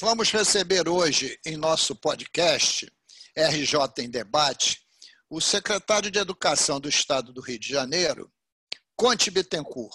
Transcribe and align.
Vamos 0.00 0.30
receber 0.30 0.88
hoje 0.88 1.38
em 1.44 1.58
nosso 1.58 1.94
podcast 1.94 2.90
RJ 3.36 4.02
em 4.02 4.08
Debate 4.08 4.80
o 5.28 5.42
secretário 5.42 6.10
de 6.10 6.18
Educação 6.18 6.80
do 6.80 6.88
Estado 6.88 7.34
do 7.34 7.42
Rio 7.42 7.58
de 7.58 7.68
Janeiro, 7.68 8.32
Conte 8.96 9.30
Bittencourt. 9.30 9.94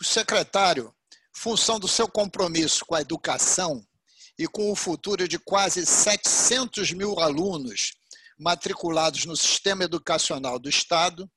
O 0.00 0.04
secretário, 0.04 0.92
função 1.32 1.78
do 1.78 1.86
seu 1.86 2.08
compromisso 2.08 2.84
com 2.84 2.96
a 2.96 3.00
educação 3.00 3.86
e 4.36 4.48
com 4.48 4.68
o 4.68 4.74
futuro 4.74 5.28
de 5.28 5.38
quase 5.38 5.86
700 5.86 6.90
mil 6.90 7.20
alunos 7.20 7.92
matriculados 8.36 9.24
no 9.26 9.36
sistema 9.36 9.84
educacional 9.84 10.58
do 10.58 10.68
Estado, 10.68 11.30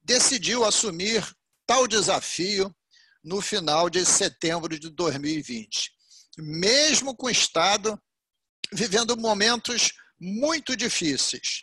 decidiu 0.00 0.64
assumir 0.64 1.28
tal 1.66 1.88
desafio 1.88 2.72
no 3.24 3.40
final 3.40 3.90
de 3.90 4.06
setembro 4.06 4.78
de 4.78 4.88
2020. 4.90 5.97
Mesmo 6.38 7.16
com 7.16 7.26
o 7.26 7.30
Estado 7.30 8.00
vivendo 8.72 9.16
momentos 9.16 9.92
muito 10.20 10.76
difíceis, 10.76 11.62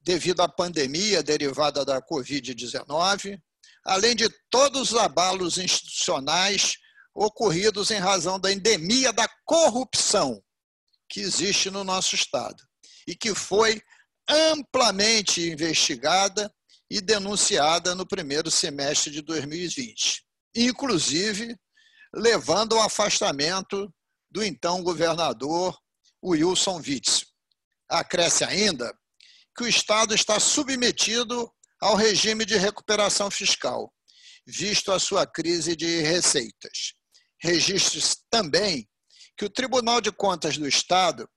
devido 0.00 0.40
à 0.40 0.48
pandemia 0.48 1.22
derivada 1.22 1.84
da 1.84 2.00
Covid-19, 2.00 3.38
além 3.84 4.14
de 4.14 4.28
todos 4.50 4.92
os 4.92 4.98
abalos 4.98 5.58
institucionais 5.58 6.76
ocorridos 7.14 7.90
em 7.90 7.98
razão 7.98 8.38
da 8.38 8.52
endemia 8.52 9.12
da 9.12 9.28
corrupção 9.44 10.42
que 11.08 11.20
existe 11.20 11.70
no 11.70 11.82
nosso 11.82 12.14
Estado 12.14 12.62
e 13.06 13.16
que 13.16 13.34
foi 13.34 13.82
amplamente 14.28 15.40
investigada 15.48 16.52
e 16.90 17.00
denunciada 17.00 17.94
no 17.94 18.06
primeiro 18.06 18.50
semestre 18.50 19.10
de 19.10 19.22
2020, 19.22 20.22
inclusive 20.54 21.56
levando 22.14 22.76
ao 22.76 22.82
afastamento 22.82 23.92
do 24.38 24.44
então 24.44 24.84
governador 24.84 25.76
Wilson 26.24 26.76
Witzel. 26.76 27.26
Acresce 27.88 28.44
ainda 28.44 28.96
que 29.56 29.64
o 29.64 29.68
Estado 29.68 30.14
está 30.14 30.38
submetido 30.38 31.50
ao 31.80 31.96
regime 31.96 32.44
de 32.44 32.56
recuperação 32.56 33.32
fiscal, 33.32 33.92
visto 34.46 34.92
a 34.92 35.00
sua 35.00 35.26
crise 35.26 35.74
de 35.74 36.02
receitas. 36.02 36.94
Registre 37.42 38.00
também 38.30 38.88
que 39.36 39.44
o 39.44 39.50
Tribunal 39.50 40.00
de 40.00 40.12
Contas 40.12 40.56
do 40.56 40.68
Estado 40.68 41.28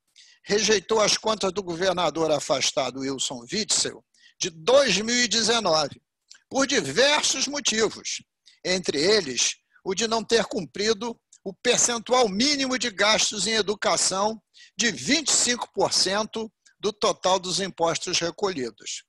rejeitou 0.46 1.02
as 1.02 1.18
contas 1.18 1.52
do 1.52 1.64
governador 1.64 2.32
afastado 2.32 3.00
Wilson 3.00 3.46
Witzel 3.52 4.06
de 4.40 4.52
2019, 4.52 6.00
por 6.48 6.68
diversos 6.68 7.48
motivos, 7.48 8.24
entre 8.64 9.00
eles 9.00 9.56
o 9.84 9.96
de 9.96 10.08
não 10.08 10.24
ter 10.24 10.46
cumprido 10.46 11.20
o 11.44 11.54
percentual 11.54 12.30
mínimo 12.30 12.78
de 12.78 12.92
gastos 12.92 13.48
em 13.48 13.54
educação 13.54 14.42
de 14.78 14.88
25% 14.88 16.50
do 16.80 16.94
total 16.94 17.40
dos 17.40 17.60
impostos 17.60 18.20
recolhidos, 18.20 19.04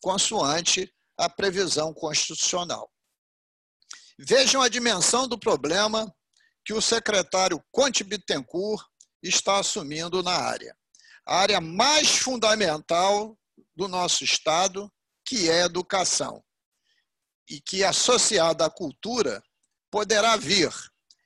consoante 0.00 0.92
a 1.18 1.28
previsão 1.28 1.92
constitucional. 1.94 2.90
Vejam 4.18 4.62
a 4.62 4.68
dimensão 4.68 5.28
do 5.28 5.38
problema 5.38 6.12
que 6.64 6.72
o 6.72 6.80
secretário 6.80 7.62
Conte 7.70 8.02
Bittencourt 8.02 8.84
está 9.22 9.58
assumindo 9.58 10.22
na 10.22 10.32
área. 10.32 10.76
A 11.26 11.38
área 11.38 11.60
mais 11.60 12.16
fundamental 12.16 13.38
do 13.74 13.88
nosso 13.88 14.24
Estado, 14.24 14.90
que 15.24 15.50
é 15.50 15.62
a 15.62 15.66
educação, 15.66 16.42
e 17.48 17.60
que, 17.60 17.84
associada 17.84 18.64
à 18.64 18.70
cultura, 18.70 19.42
poderá 19.90 20.36
vir, 20.36 20.72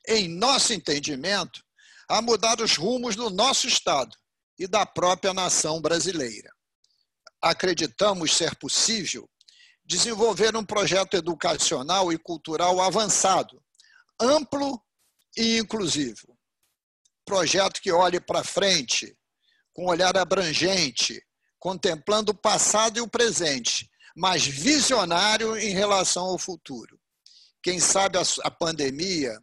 em 0.07 0.27
nosso 0.27 0.73
entendimento, 0.73 1.63
a 2.07 2.21
mudar 2.21 2.59
os 2.59 2.75
rumos 2.75 3.15
do 3.15 3.29
nosso 3.29 3.67
Estado 3.67 4.15
e 4.59 4.67
da 4.67 4.85
própria 4.85 5.33
nação 5.33 5.81
brasileira. 5.81 6.51
Acreditamos 7.41 8.35
ser 8.35 8.55
possível 8.55 9.29
desenvolver 9.83 10.55
um 10.55 10.63
projeto 10.63 11.15
educacional 11.15 12.11
e 12.13 12.17
cultural 12.17 12.79
avançado, 12.79 13.61
amplo 14.19 14.81
e 15.35 15.57
inclusivo. 15.57 16.37
Projeto 17.25 17.81
que 17.81 17.91
olhe 17.91 18.19
para 18.19 18.43
frente, 18.43 19.17
com 19.73 19.87
olhar 19.87 20.15
abrangente, 20.17 21.21
contemplando 21.59 22.31
o 22.31 22.37
passado 22.37 22.97
e 22.97 23.01
o 23.01 23.07
presente, 23.07 23.89
mas 24.15 24.45
visionário 24.45 25.57
em 25.57 25.73
relação 25.73 26.25
ao 26.25 26.37
futuro. 26.37 26.99
Quem 27.63 27.79
sabe 27.79 28.17
a 28.43 28.51
pandemia, 28.51 29.37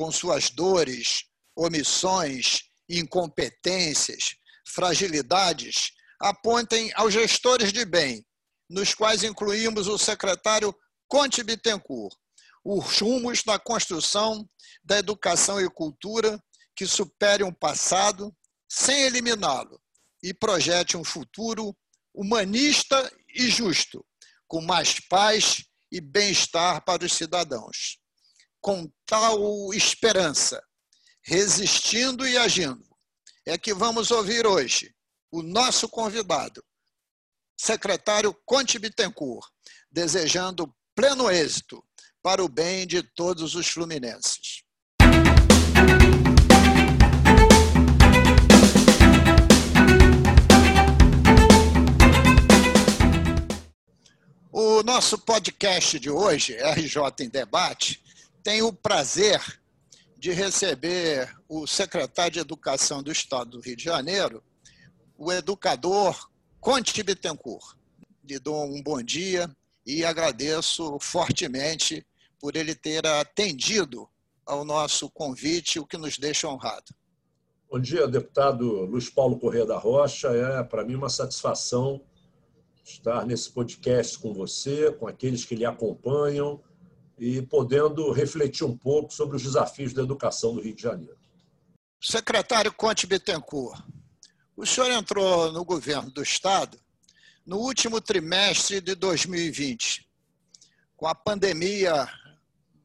com 0.00 0.10
suas 0.10 0.48
dores, 0.48 1.26
omissões, 1.54 2.62
incompetências, 2.88 4.34
fragilidades, 4.66 5.90
apontem 6.18 6.90
aos 6.94 7.12
gestores 7.12 7.70
de 7.70 7.84
bem, 7.84 8.24
nos 8.66 8.94
quais 8.94 9.22
incluímos 9.22 9.88
o 9.88 9.98
secretário 9.98 10.74
Conte 11.06 11.42
Bittencourt, 11.42 12.16
os 12.64 12.98
rumos 12.98 13.44
na 13.44 13.58
construção 13.58 14.48
da 14.82 14.96
educação 14.96 15.60
e 15.60 15.68
cultura 15.68 16.42
que 16.74 16.86
supere 16.86 17.44
um 17.44 17.52
passado 17.52 18.34
sem 18.66 19.02
eliminá-lo 19.02 19.78
e 20.22 20.32
projete 20.32 20.96
um 20.96 21.04
futuro 21.04 21.76
humanista 22.14 23.12
e 23.34 23.50
justo, 23.50 24.02
com 24.48 24.62
mais 24.62 24.98
paz 24.98 25.62
e 25.92 26.00
bem-estar 26.00 26.82
para 26.86 27.04
os 27.04 27.12
cidadãos. 27.12 28.00
Com 28.60 28.92
tal 29.06 29.72
esperança, 29.72 30.62
resistindo 31.22 32.28
e 32.28 32.36
agindo, 32.36 32.84
é 33.46 33.56
que 33.56 33.72
vamos 33.72 34.10
ouvir 34.10 34.46
hoje 34.46 34.94
o 35.32 35.42
nosso 35.42 35.88
convidado, 35.88 36.62
secretário 37.56 38.36
Conte 38.44 38.78
Bittencourt, 38.78 39.48
desejando 39.90 40.70
pleno 40.94 41.30
êxito 41.30 41.82
para 42.22 42.44
o 42.44 42.50
bem 42.50 42.86
de 42.86 43.02
todos 43.02 43.54
os 43.54 43.66
fluminenses. 43.66 44.62
O 54.52 54.82
nosso 54.82 55.16
podcast 55.16 55.98
de 55.98 56.10
hoje, 56.10 56.56
RJ 56.56 57.24
em 57.24 57.30
Debate, 57.30 58.02
tem 58.42 58.62
o 58.62 58.72
prazer 58.72 59.40
de 60.18 60.32
receber 60.32 61.34
o 61.48 61.66
secretário 61.66 62.32
de 62.32 62.38
Educação 62.40 63.02
do 63.02 63.10
Estado 63.10 63.52
do 63.52 63.60
Rio 63.60 63.76
de 63.76 63.84
Janeiro, 63.84 64.42
o 65.16 65.32
educador 65.32 66.28
Conte 66.60 67.02
Bittencourt. 67.02 67.76
Lhe 68.24 68.38
dou 68.38 68.64
um 68.64 68.82
bom 68.82 69.02
dia 69.02 69.50
e 69.86 70.04
agradeço 70.04 70.98
fortemente 71.00 72.06
por 72.38 72.56
ele 72.56 72.74
ter 72.74 73.06
atendido 73.06 74.08
ao 74.46 74.64
nosso 74.64 75.10
convite, 75.10 75.78
o 75.78 75.86
que 75.86 75.96
nos 75.96 76.18
deixa 76.18 76.48
honrado. 76.48 76.94
Bom 77.70 77.78
dia, 77.78 78.06
deputado 78.08 78.84
Luiz 78.84 79.08
Paulo 79.08 79.38
Corrêa 79.38 79.64
da 79.64 79.78
Rocha. 79.78 80.28
É 80.28 80.62
para 80.62 80.84
mim 80.84 80.96
uma 80.96 81.08
satisfação 81.08 82.02
estar 82.84 83.24
nesse 83.24 83.50
podcast 83.50 84.18
com 84.18 84.34
você, 84.34 84.90
com 84.92 85.06
aqueles 85.06 85.44
que 85.44 85.54
lhe 85.54 85.64
acompanham 85.64 86.60
e 87.20 87.42
podendo 87.42 88.10
refletir 88.12 88.64
um 88.64 88.74
pouco 88.74 89.12
sobre 89.12 89.36
os 89.36 89.42
desafios 89.42 89.92
da 89.92 90.02
educação 90.02 90.54
do 90.54 90.62
Rio 90.62 90.74
de 90.74 90.82
Janeiro. 90.82 91.18
Secretário 92.00 92.72
Conte 92.72 93.06
Bittencourt, 93.06 93.78
o 94.56 94.64
senhor 94.64 94.90
entrou 94.90 95.52
no 95.52 95.62
governo 95.62 96.10
do 96.10 96.22
Estado 96.22 96.80
no 97.44 97.58
último 97.58 98.00
trimestre 98.00 98.80
de 98.80 98.94
2020, 98.94 100.08
com 100.96 101.06
a 101.06 101.14
pandemia 101.14 102.08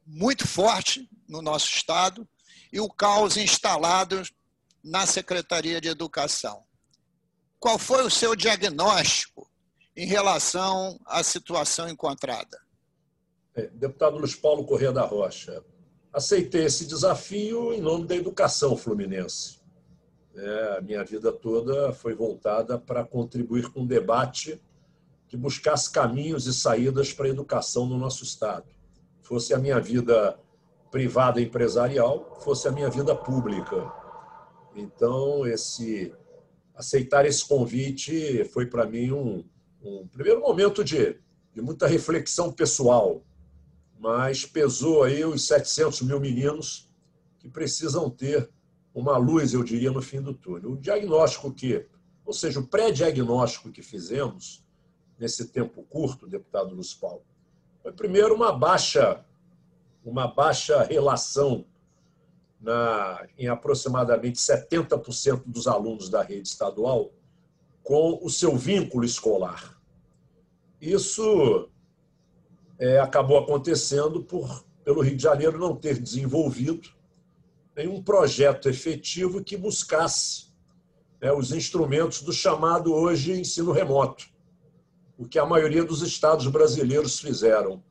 muito 0.06 0.46
forte 0.46 1.08
no 1.26 1.40
nosso 1.40 1.68
Estado 1.68 2.28
e 2.70 2.78
o 2.78 2.90
caos 2.90 3.38
instalado 3.38 4.22
na 4.84 5.06
Secretaria 5.06 5.80
de 5.80 5.88
Educação. 5.88 6.62
Qual 7.58 7.78
foi 7.78 8.04
o 8.04 8.10
seu 8.10 8.36
diagnóstico 8.36 9.50
em 9.96 10.06
relação 10.06 11.00
à 11.06 11.22
situação 11.22 11.88
encontrada? 11.88 12.65
É, 13.56 13.68
deputado 13.72 14.18
Luiz 14.18 14.34
Paulo 14.34 14.66
Corrêa 14.66 14.92
da 14.92 15.00
Rocha, 15.00 15.64
aceitei 16.12 16.66
esse 16.66 16.84
desafio 16.84 17.72
em 17.72 17.80
nome 17.80 18.06
da 18.06 18.14
educação 18.14 18.76
fluminense. 18.76 19.58
É, 20.34 20.76
a 20.76 20.80
minha 20.82 21.02
vida 21.02 21.32
toda 21.32 21.90
foi 21.94 22.14
voltada 22.14 22.78
para 22.78 23.02
contribuir 23.02 23.70
com 23.70 23.80
um 23.80 23.86
debate 23.86 24.60
que 25.26 25.38
buscasse 25.38 25.90
caminhos 25.90 26.46
e 26.46 26.52
saídas 26.52 27.14
para 27.14 27.26
a 27.26 27.30
educação 27.30 27.86
no 27.86 27.96
nosso 27.96 28.24
Estado. 28.24 28.66
Fosse 29.22 29.54
a 29.54 29.58
minha 29.58 29.80
vida 29.80 30.38
privada 30.90 31.40
empresarial, 31.40 32.38
fosse 32.40 32.68
a 32.68 32.72
minha 32.72 32.90
vida 32.90 33.16
pública. 33.16 33.90
Então, 34.74 35.46
esse 35.46 36.14
aceitar 36.74 37.24
esse 37.24 37.48
convite 37.48 38.44
foi 38.44 38.66
para 38.66 38.84
mim 38.84 39.12
um, 39.12 39.42
um 39.82 40.06
primeiro 40.08 40.42
momento 40.42 40.84
de, 40.84 41.18
de 41.54 41.62
muita 41.62 41.86
reflexão 41.86 42.52
pessoal, 42.52 43.22
mas 43.98 44.44
pesou 44.44 45.02
aí 45.02 45.24
os 45.24 45.46
700 45.46 46.02
mil 46.02 46.20
meninos 46.20 46.90
que 47.38 47.48
precisam 47.48 48.10
ter 48.10 48.50
uma 48.94 49.16
luz, 49.16 49.52
eu 49.52 49.62
diria, 49.62 49.90
no 49.90 50.00
fim 50.00 50.20
do 50.20 50.32
túnel. 50.32 50.72
O 50.72 50.76
diagnóstico 50.76 51.52
que, 51.52 51.86
ou 52.24 52.32
seja, 52.32 52.60
o 52.60 52.66
pré-diagnóstico 52.66 53.70
que 53.70 53.82
fizemos 53.82 54.64
nesse 55.18 55.48
tempo 55.48 55.82
curto, 55.82 56.26
deputado 56.26 56.74
Luiz 56.74 56.94
Paulo, 56.94 57.22
foi 57.82 57.92
primeiro 57.92 58.34
uma 58.34 58.52
baixa, 58.52 59.24
uma 60.04 60.26
baixa 60.26 60.82
relação 60.82 61.66
na, 62.60 63.26
em 63.38 63.48
aproximadamente 63.48 64.38
70% 64.38 65.42
dos 65.46 65.66
alunos 65.66 66.08
da 66.08 66.22
rede 66.22 66.48
estadual 66.48 67.12
com 67.82 68.18
o 68.22 68.28
seu 68.28 68.56
vínculo 68.56 69.04
escolar. 69.04 69.80
Isso 70.80 71.70
é, 72.78 72.98
acabou 72.98 73.38
acontecendo 73.38 74.22
por, 74.22 74.64
pelo 74.84 75.00
Rio 75.00 75.16
de 75.16 75.22
Janeiro 75.22 75.58
não 75.58 75.74
ter 75.74 75.98
desenvolvido 75.98 76.90
nenhum 77.74 78.02
projeto 78.02 78.68
efetivo 78.68 79.44
que 79.44 79.56
buscasse 79.56 80.46
né, 81.20 81.32
os 81.32 81.52
instrumentos 81.52 82.22
do 82.22 82.32
chamado 82.32 82.94
hoje 82.94 83.38
ensino 83.38 83.72
remoto, 83.72 84.26
o 85.18 85.26
que 85.26 85.38
a 85.38 85.46
maioria 85.46 85.84
dos 85.84 86.02
estados 86.02 86.46
brasileiros 86.46 87.20
fizeram. 87.20 87.82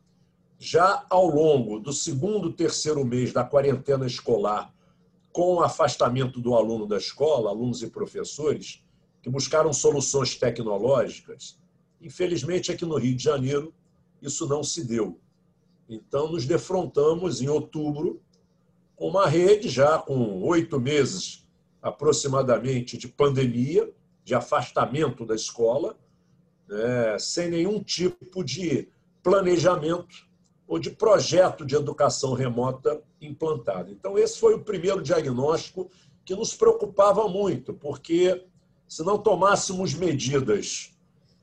Já 0.57 1.05
ao 1.09 1.27
longo 1.27 1.79
do 1.79 1.91
segundo, 1.91 2.51
terceiro 2.51 3.03
mês 3.05 3.33
da 3.33 3.43
quarentena 3.43 4.05
escolar, 4.05 4.73
com 5.31 5.55
o 5.55 5.63
afastamento 5.63 6.39
do 6.39 6.55
aluno 6.55 6.87
da 6.87 6.97
escola, 6.97 7.49
alunos 7.49 7.83
e 7.83 7.87
professores, 7.87 8.81
que 9.21 9.29
buscaram 9.29 9.73
soluções 9.73 10.35
tecnológicas, 10.35 11.59
infelizmente 12.01 12.71
aqui 12.71 12.85
no 12.85 12.97
Rio 12.97 13.15
de 13.15 13.23
Janeiro 13.23 13.73
isso 14.25 14.47
não 14.47 14.63
se 14.63 14.83
deu. 14.83 15.19
Então, 15.87 16.31
nos 16.31 16.45
defrontamos 16.45 17.41
em 17.41 17.47
outubro 17.47 18.21
com 18.95 19.07
uma 19.07 19.27
rede 19.27 19.69
já 19.69 19.97
com 19.99 20.41
oito 20.43 20.79
meses 20.79 21.45
aproximadamente 21.81 22.97
de 22.97 23.07
pandemia, 23.07 23.93
de 24.23 24.33
afastamento 24.33 25.25
da 25.25 25.35
escola, 25.35 25.97
né, 26.67 27.19
sem 27.19 27.49
nenhum 27.49 27.83
tipo 27.83 28.43
de 28.43 28.89
planejamento 29.21 30.25
ou 30.67 30.79
de 30.79 30.89
projeto 30.89 31.63
de 31.63 31.75
educação 31.75 32.33
remota 32.33 33.03
implantado. 33.21 33.91
Então, 33.91 34.17
esse 34.17 34.39
foi 34.39 34.55
o 34.55 34.63
primeiro 34.63 35.01
diagnóstico 35.01 35.89
que 36.23 36.35
nos 36.35 36.55
preocupava 36.55 37.27
muito, 37.27 37.73
porque 37.73 38.47
se 38.87 39.03
não 39.03 39.19
tomássemos 39.19 39.93
medidas 39.93 40.91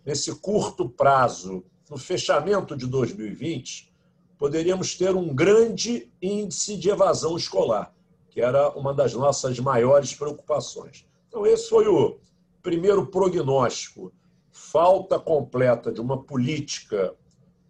nesse 0.05 0.35
curto 0.35 0.89
prazo 0.89 1.65
no 1.93 1.99
fechamento 1.99 2.75
de 2.75 2.87
2020, 2.87 3.93
poderíamos 4.39 4.95
ter 4.95 5.15
um 5.15 5.35
grande 5.35 6.11
índice 6.23 6.75
de 6.79 6.89
evasão 6.89 7.37
escolar, 7.37 7.95
que 8.31 8.41
era 8.41 8.71
uma 8.71 8.95
das 8.95 9.13
nossas 9.13 9.59
maiores 9.61 10.15
preocupações. 10.15 11.07
Então, 11.29 11.45
esse 11.45 11.69
foi 11.69 11.87
o 11.87 12.19
primeiro 12.63 13.07
prognóstico. 13.09 14.11
Falta 14.51 15.19
completa 15.19 15.93
de 15.93 16.01
uma 16.01 16.23
política 16.23 17.15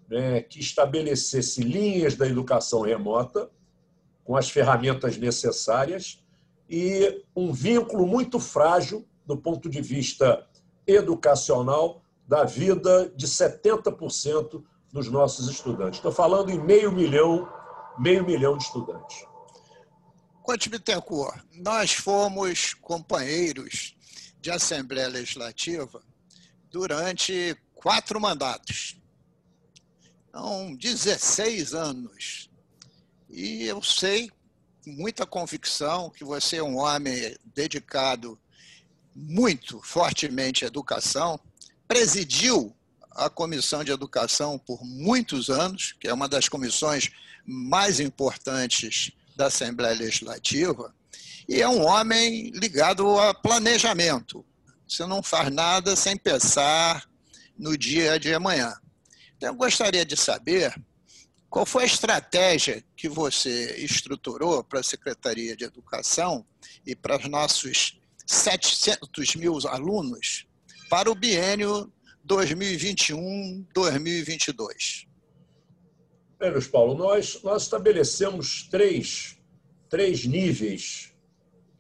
né, 0.09 0.41
que 0.41 0.61
estabelecesse 0.61 1.61
linhas 1.61 2.15
da 2.15 2.25
educação 2.25 2.83
remota, 2.83 3.51
com 4.23 4.37
as 4.37 4.49
ferramentas 4.49 5.17
necessárias, 5.17 6.25
e 6.71 7.25
um 7.35 7.53
vínculo 7.53 8.07
muito 8.07 8.39
frágil, 8.39 9.05
do 9.27 9.37
ponto 9.37 9.69
de 9.69 9.83
vista 9.83 10.47
educacional, 10.87 12.02
da 12.27 12.45
vida 12.45 13.13
de 13.17 13.27
70% 13.27 14.65
dos 14.93 15.09
nossos 15.09 15.49
estudantes. 15.49 15.99
Estou 15.99 16.13
falando 16.13 16.51
em 16.51 16.59
meio 16.59 16.93
milhão, 16.93 17.49
meio 17.99 18.25
milhão 18.25 18.57
de 18.57 18.65
estudantes. 18.65 19.25
Conte 20.43 20.69
Bittencourt, 20.69 21.41
nós 21.55 21.93
fomos 21.93 22.75
companheiros 22.75 23.97
de 24.41 24.51
Assembleia 24.51 25.09
Legislativa 25.09 26.03
durante 26.71 27.57
quatro 27.75 28.21
mandatos. 28.21 29.01
Então, 30.29 30.75
16 30.75 31.75
anos. 31.75 32.51
E 33.31 33.65
eu 33.65 33.83
sei, 33.83 34.31
com 34.85 34.91
muita 34.91 35.25
convicção, 35.25 36.11
que 36.11 36.25
você 36.25 36.57
é 36.57 36.63
um 36.63 36.79
homem 36.79 37.37
dedicado 37.55 38.39
muito 39.15 39.81
fortemente 39.83 40.65
à 40.65 40.69
educação, 40.69 41.39
presidiu 41.93 42.75
a 43.11 43.29
Comissão 43.29 43.85
de 43.85 43.93
Educação 43.93 44.59
por 44.59 44.83
muitos 44.83 45.50
anos, 45.50 45.94
que 46.00 46.09
é 46.09 46.15
uma 46.15 46.27
das 46.27 46.49
comissões 46.49 47.11
mais 47.44 48.00
importantes 48.00 49.12
da 49.37 49.49
Assembleia 49.49 49.94
Legislativa, 49.94 50.94
e 51.47 51.61
é 51.61 51.69
um 51.69 51.85
homem 51.85 52.50
ligado 52.55 53.19
a 53.19 53.35
planejamento. 53.35 54.43
Você 54.89 55.05
não 55.05 55.23
faz 55.23 55.53
nada 55.53 55.94
sem 55.94 56.17
pensar 56.17 57.06
no 57.59 57.77
dia 57.77 58.19
de 58.19 58.33
amanhã. 58.33 58.75
Então, 59.37 59.50
eu 59.50 59.55
gostaria 59.55 60.06
de 60.06 60.17
saber 60.17 60.75
qual 61.50 61.67
foi 61.67 61.83
a 61.83 61.87
estratégia 61.87 62.83
que 62.97 63.06
você 63.06 63.77
estruturou 63.85 64.65
para 64.65 64.81
a 64.81 64.83
Secretaria 64.83 65.55
de 65.55 65.65
Educação 65.65 66.47
e 66.87 66.97
para 66.97 67.19
os 67.19 67.29
nossos 67.29 68.00
700 68.27 69.37
mil 69.37 69.59
alunos 69.69 70.47
para 70.93 71.11
o 71.11 71.15
biênio 71.15 71.91
2021-2022? 72.29 75.06
Bem, 76.39 76.50
Luiz 76.50 76.67
Paulo, 76.67 76.94
nós, 76.94 77.43
nós 77.43 77.62
estabelecemos 77.62 78.69
três, 78.71 79.39
três 79.89 80.27
níveis 80.27 81.15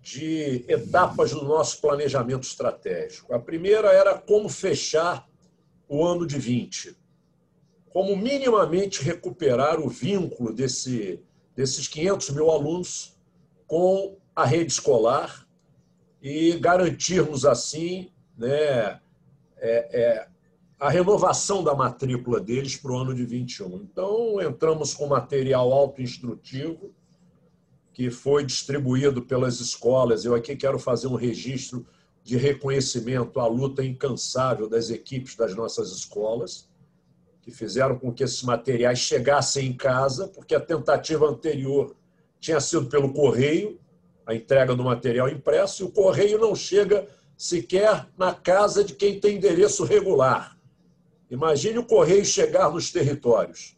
de 0.00 0.64
etapas 0.66 1.32
do 1.32 1.44
nosso 1.44 1.78
planejamento 1.82 2.44
estratégico. 2.44 3.34
A 3.34 3.38
primeira 3.38 3.92
era 3.92 4.16
como 4.16 4.48
fechar 4.48 5.28
o 5.86 6.06
ano 6.06 6.26
de 6.26 6.38
20, 6.38 6.96
como 7.90 8.16
minimamente 8.16 9.02
recuperar 9.02 9.78
o 9.78 9.90
vínculo 9.90 10.54
desse, 10.54 11.20
desses 11.54 11.86
500 11.86 12.30
mil 12.30 12.50
alunos 12.50 13.14
com 13.66 14.16
a 14.34 14.46
rede 14.46 14.72
escolar 14.72 15.46
e 16.22 16.58
garantirmos 16.58 17.44
assim 17.44 18.10
né, 18.38 19.01
é, 19.62 19.88
é, 19.92 20.26
a 20.78 20.90
renovação 20.90 21.62
da 21.62 21.72
matrícula 21.72 22.40
deles 22.40 22.76
para 22.76 22.90
o 22.90 22.98
ano 22.98 23.14
de 23.14 23.24
21. 23.24 23.76
Então, 23.76 24.42
entramos 24.42 24.92
com 24.92 25.06
material 25.06 25.72
autoinstrutivo, 25.72 26.92
que 27.92 28.10
foi 28.10 28.44
distribuído 28.44 29.22
pelas 29.22 29.60
escolas. 29.60 30.24
Eu 30.24 30.34
aqui 30.34 30.56
quero 30.56 30.80
fazer 30.80 31.06
um 31.06 31.14
registro 31.14 31.86
de 32.24 32.36
reconhecimento 32.36 33.38
à 33.38 33.46
luta 33.46 33.84
incansável 33.84 34.68
das 34.68 34.90
equipes 34.90 35.36
das 35.36 35.54
nossas 35.54 35.92
escolas, 35.92 36.68
que 37.40 37.52
fizeram 37.52 37.96
com 37.98 38.12
que 38.12 38.24
esses 38.24 38.42
materiais 38.42 38.98
chegassem 38.98 39.68
em 39.68 39.76
casa, 39.76 40.26
porque 40.28 40.54
a 40.54 40.60
tentativa 40.60 41.28
anterior 41.28 41.94
tinha 42.40 42.60
sido 42.60 42.86
pelo 42.86 43.12
correio, 43.12 43.78
a 44.26 44.34
entrega 44.34 44.74
do 44.74 44.82
material 44.82 45.28
impresso, 45.28 45.82
e 45.82 45.86
o 45.86 45.90
correio 45.90 46.38
não 46.38 46.54
chega 46.56 47.06
sequer 47.42 48.08
na 48.16 48.32
casa 48.32 48.84
de 48.84 48.94
quem 48.94 49.18
tem 49.18 49.34
endereço 49.34 49.82
regular. 49.82 50.56
Imagine 51.28 51.78
o 51.78 51.84
correio 51.84 52.24
chegar 52.24 52.70
nos 52.70 52.92
territórios. 52.92 53.76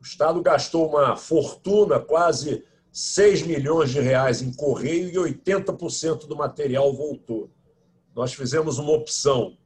O 0.00 0.04
Estado 0.04 0.40
gastou 0.40 0.90
uma 0.90 1.16
fortuna, 1.16 1.98
quase 1.98 2.62
6 2.92 3.42
milhões 3.42 3.90
de 3.90 3.98
reais 3.98 4.40
em 4.40 4.52
correio 4.54 5.08
e 5.08 5.34
80% 5.34 6.28
do 6.28 6.36
material 6.36 6.94
voltou. 6.94 7.50
Nós 8.14 8.32
fizemos 8.32 8.78
uma 8.78 8.92
opção 8.92 9.58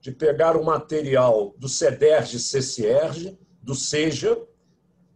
de 0.00 0.10
pegar 0.10 0.56
o 0.56 0.64
material 0.64 1.54
do 1.56 1.68
CEDERJ 1.68 2.40
CCERJ, 2.40 3.38
do 3.62 3.76
SEJA, 3.76 4.36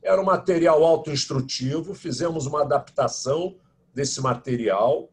era 0.01 0.23
um 0.23 0.25
material 0.25 0.85
autoinstrutivo, 0.85 1.93
fizemos 1.93 2.47
uma 2.47 2.63
adaptação 2.63 3.57
desse 3.93 4.21
material, 4.21 5.11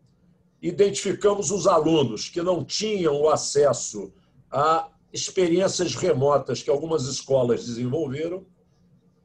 identificamos 0.67 1.51
os 1.51 1.67
alunos 1.67 2.27
que 2.27 2.41
não 2.41 2.65
tinham 2.65 3.21
o 3.21 3.29
acesso 3.29 4.11
a 4.51 4.89
experiências 5.13 5.93
remotas 5.93 6.63
que 6.63 6.71
algumas 6.71 7.03
escolas 7.03 7.67
desenvolveram, 7.67 8.43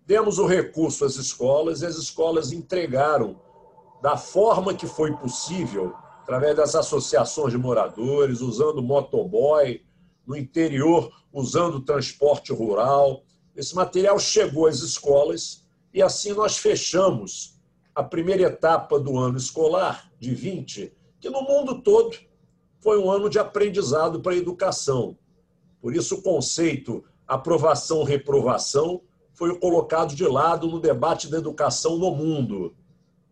demos 0.06 0.38
o 0.38 0.44
recurso 0.44 1.02
às 1.02 1.16
escolas 1.16 1.80
e 1.80 1.86
as 1.86 1.96
escolas 1.96 2.52
entregaram 2.52 3.40
da 4.02 4.18
forma 4.18 4.74
que 4.74 4.86
foi 4.86 5.16
possível, 5.16 5.94
através 6.20 6.56
das 6.56 6.74
associações 6.74 7.52
de 7.52 7.58
moradores, 7.58 8.42
usando 8.42 8.82
motoboy, 8.82 9.82
no 10.26 10.36
interior, 10.36 11.10
usando 11.32 11.80
transporte 11.80 12.52
rural. 12.52 13.24
Esse 13.56 13.74
material 13.74 14.18
chegou 14.18 14.66
às 14.66 14.80
escolas 14.80 15.66
e 15.94 16.02
assim 16.02 16.34
nós 16.34 16.58
fechamos 16.58 17.58
a 17.94 18.02
primeira 18.02 18.42
etapa 18.42 19.00
do 19.00 19.16
ano 19.16 19.38
escolar, 19.38 20.10
de 20.18 20.34
20, 20.34 20.99
que 21.20 21.28
no 21.28 21.42
mundo 21.42 21.82
todo 21.82 22.16
foi 22.80 22.98
um 22.98 23.10
ano 23.10 23.28
de 23.28 23.38
aprendizado 23.38 24.20
para 24.20 24.32
a 24.32 24.36
educação. 24.36 25.16
Por 25.80 25.94
isso, 25.94 26.16
o 26.16 26.22
conceito 26.22 27.04
aprovação-reprovação 27.26 29.02
foi 29.32 29.56
colocado 29.58 30.14
de 30.14 30.26
lado 30.26 30.66
no 30.66 30.80
debate 30.80 31.30
da 31.30 31.38
educação 31.38 31.96
no 31.96 32.10
mundo. 32.10 32.74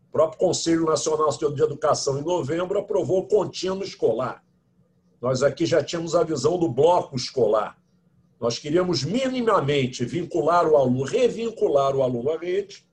O 0.09 0.13
próprio 0.13 0.39
Conselho 0.39 0.85
Nacional 0.85 1.31
de 1.31 1.63
Educação, 1.63 2.19
em 2.19 2.23
novembro, 2.23 2.79
aprovou 2.79 3.21
o 3.21 3.27
contínuo 3.27 3.83
escolar. 3.83 4.45
Nós 5.21 5.43
aqui 5.43 5.67
já 5.67 5.83
tínhamos 5.83 6.15
a 6.15 6.23
visão 6.23 6.59
do 6.59 6.69
bloco 6.69 7.17
escolar. 7.17 7.77
Nós 8.41 8.59
queríamos 8.59 9.03
minimamente 9.03 10.05
vincular 10.05 10.67
o 10.67 10.77
aluno, 10.77 11.03
revincular 11.03 11.95
o 11.97 12.03
aluno 12.03 12.31
à 12.31 12.39
rede, 12.39 12.87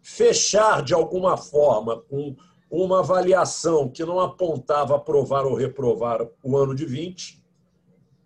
fechar 0.00 0.82
de 0.82 0.94
alguma 0.94 1.36
forma 1.36 2.00
com 2.02 2.36
uma 2.70 3.00
avaliação 3.00 3.88
que 3.88 4.04
não 4.04 4.20
apontava 4.20 4.94
aprovar 4.94 5.44
ou 5.44 5.54
reprovar 5.54 6.26
o 6.42 6.56
ano 6.56 6.74
de 6.74 6.86
20 6.86 7.42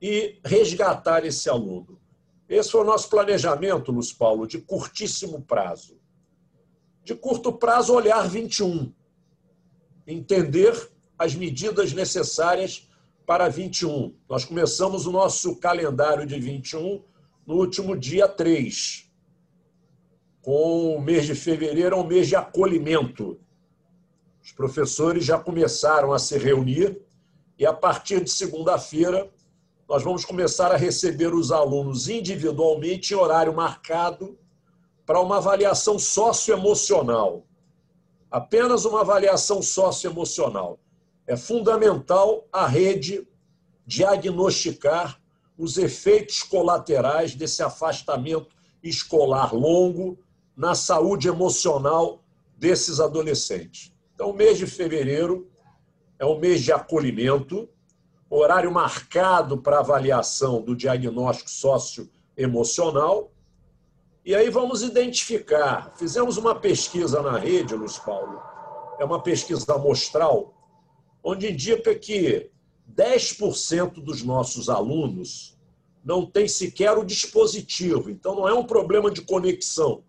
e 0.03 0.39
resgatar 0.45 1.25
esse 1.25 1.49
aluno. 1.49 1.99
Esse 2.47 2.73
foi 2.73 2.83
o 2.83 2.85
nosso 2.85 3.09
planejamento, 3.09 3.91
Luiz 3.91 4.13
Paulo, 4.13 4.47
de 4.47 4.59
curtíssimo 4.59 5.41
prazo. 5.41 5.99
De 7.03 7.15
curto 7.15 7.53
prazo, 7.53 7.95
olhar 7.95 8.29
21. 8.29 8.93
Entender 10.07 10.91
as 11.19 11.35
medidas 11.35 11.95
necessárias 11.95 12.87
para 13.25 13.49
21. 13.49 14.15
Nós 14.29 14.45
começamos 14.45 15.07
o 15.07 15.13
nosso 15.13 15.57
calendário 15.57 16.27
de 16.27 16.39
21 16.39 17.03
no 17.47 17.55
último 17.57 17.97
dia 17.97 18.29
3, 18.29 19.11
com 20.43 20.97
o 20.97 21.01
mês 21.01 21.27
de 21.27 21.35
fevereiro, 21.35 21.97
um 21.97 22.07
mês 22.07 22.29
de 22.29 22.37
acolhimento. 22.37 23.39
Os 24.45 24.53
professores 24.53 25.25
já 25.25 25.39
começaram 25.39 26.13
a 26.13 26.19
se 26.19 26.37
reunir 26.37 27.01
e, 27.59 27.65
a 27.65 27.73
partir 27.73 28.23
de 28.23 28.31
segunda-feira, 28.31 29.31
nós 29.89 30.03
vamos 30.03 30.23
começar 30.27 30.71
a 30.71 30.77
receber 30.77 31.33
os 31.33 31.51
alunos 31.51 32.11
individualmente 32.11 33.15
em 33.15 33.17
horário 33.17 33.55
marcado 33.55 34.39
para 35.07 35.19
uma 35.19 35.39
avaliação 35.39 35.99
socioemocional. 35.99 37.47
Apenas 38.31 38.85
uma 38.85 39.01
avaliação 39.01 39.63
socioemocional. 39.63 40.79
É 41.27 41.39
fundamental 41.39 42.47
a 42.53 42.67
rede 42.67 43.27
diagnosticar 43.87 45.19
os 45.57 45.79
efeitos 45.79 46.43
colaterais 46.43 47.35
desse 47.35 47.63
afastamento 47.63 48.55
escolar 48.83 49.55
longo 49.55 50.19
na 50.55 50.75
saúde 50.75 51.29
emocional 51.29 52.23
desses 52.59 53.01
adolescentes. 53.01 53.94
Então, 54.15 54.31
o 54.31 54.35
mês 54.35 54.59
de 54.59 54.67
fevereiro 54.67 55.51
é 56.19 56.25
um 56.25 56.39
mês 56.39 56.63
de 56.63 56.73
acolhimento, 56.73 57.69
horário 58.31 58.71
marcado 58.73 59.59
para 59.59 59.81
avaliação 59.81 60.63
do 60.63 60.75
diagnóstico 60.75 61.51
socioemocional. 61.51 63.33
E 64.25 64.35
aí 64.35 64.49
vamos 64.51 64.83
identificar. 64.83 65.93
Fizemos 65.97 66.37
uma 66.37 66.55
pesquisa 66.55 67.21
na 67.21 67.39
rede, 67.39 67.75
Luiz 67.75 67.99
Paulo, 67.99 68.41
é 68.99 69.05
uma 69.05 69.23
pesquisa 69.23 69.75
amostral, 69.75 70.55
onde 71.23 71.51
indica 71.51 71.95
que 71.95 72.51
10% 72.93 73.95
dos 73.95 74.23
nossos 74.23 74.69
alunos 74.69 75.59
não 76.05 76.25
tem 76.25 76.47
sequer 76.47 76.97
o 76.97 77.05
dispositivo. 77.05 78.11
Então, 78.11 78.35
não 78.35 78.49
é 78.49 78.55
um 78.55 78.65
problema 78.65 79.11
de 79.11 79.23
conexão, 79.23 80.05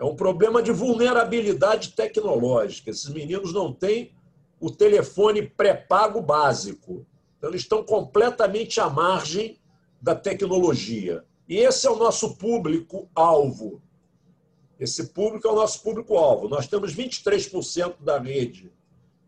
é 0.00 0.04
um 0.04 0.16
problema 0.16 0.62
de 0.62 0.72
vulnerabilidade 0.72 1.92
tecnológica. 1.92 2.88
Esses 2.88 3.10
meninos 3.10 3.52
não 3.52 3.70
têm 3.70 4.14
o 4.58 4.70
telefone 4.70 5.42
pré-pago 5.42 6.22
básico. 6.22 7.06
Então, 7.36 7.50
eles 7.50 7.60
estão 7.60 7.84
completamente 7.84 8.80
à 8.80 8.88
margem 8.88 9.60
da 10.00 10.14
tecnologia. 10.14 11.22
E 11.46 11.58
esse 11.58 11.86
é 11.86 11.90
o 11.90 11.96
nosso 11.96 12.34
público-alvo. 12.36 13.82
Esse 14.78 15.08
público 15.08 15.46
é 15.46 15.52
o 15.52 15.56
nosso 15.56 15.82
público-alvo. 15.82 16.48
Nós 16.48 16.66
temos 16.66 16.94
23% 16.94 17.96
da 18.00 18.18
rede 18.18 18.72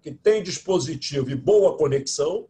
que 0.00 0.10
tem 0.10 0.42
dispositivo 0.42 1.30
e 1.30 1.34
boa 1.34 1.76
conexão. 1.76 2.48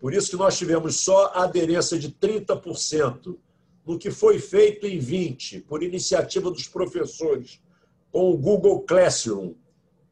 Por 0.00 0.12
isso 0.12 0.28
que 0.28 0.36
nós 0.36 0.58
tivemos 0.58 0.96
só 0.96 1.30
aderência 1.36 1.96
de 1.96 2.10
30% 2.10 3.36
no 3.86 3.98
que 3.98 4.10
foi 4.10 4.38
feito 4.38 4.86
em 4.86 4.98
20, 4.98 5.60
por 5.60 5.82
iniciativa 5.82 6.50
dos 6.50 6.68
professores, 6.68 7.60
com 8.10 8.30
o 8.30 8.36
Google 8.36 8.80
Classroom, 8.80 9.54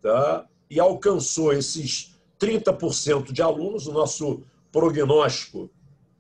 tá? 0.00 0.46
e 0.68 0.80
alcançou 0.80 1.52
esses 1.52 2.16
30% 2.38 3.32
de 3.32 3.42
alunos, 3.42 3.86
o 3.86 3.92
nosso 3.92 4.42
prognóstico 4.72 5.70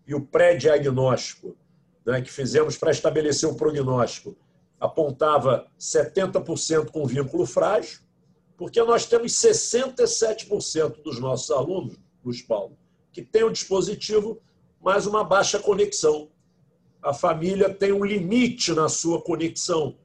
e 0.06 0.14
o 0.14 0.20
pré-diagnóstico 0.20 1.56
né, 2.04 2.20
que 2.20 2.30
fizemos 2.30 2.76
para 2.76 2.90
estabelecer 2.90 3.48
o 3.48 3.54
prognóstico 3.54 4.36
apontava 4.80 5.66
70% 5.78 6.90
com 6.90 7.06
vínculo 7.06 7.44
frágil, 7.44 8.00
porque 8.56 8.82
nós 8.82 9.04
temos 9.06 9.32
67% 9.32 11.02
dos 11.02 11.20
nossos 11.20 11.50
alunos, 11.50 11.96
Luiz 12.24 12.40
Paulo, 12.40 12.76
que 13.12 13.22
têm 13.22 13.44
o 13.44 13.52
dispositivo, 13.52 14.40
mas 14.80 15.06
uma 15.06 15.22
baixa 15.22 15.58
conexão. 15.58 16.28
A 17.02 17.14
família 17.14 17.72
tem 17.72 17.92
um 17.92 18.04
limite 18.04 18.72
na 18.72 18.88
sua 18.88 19.20
conexão 19.22 19.96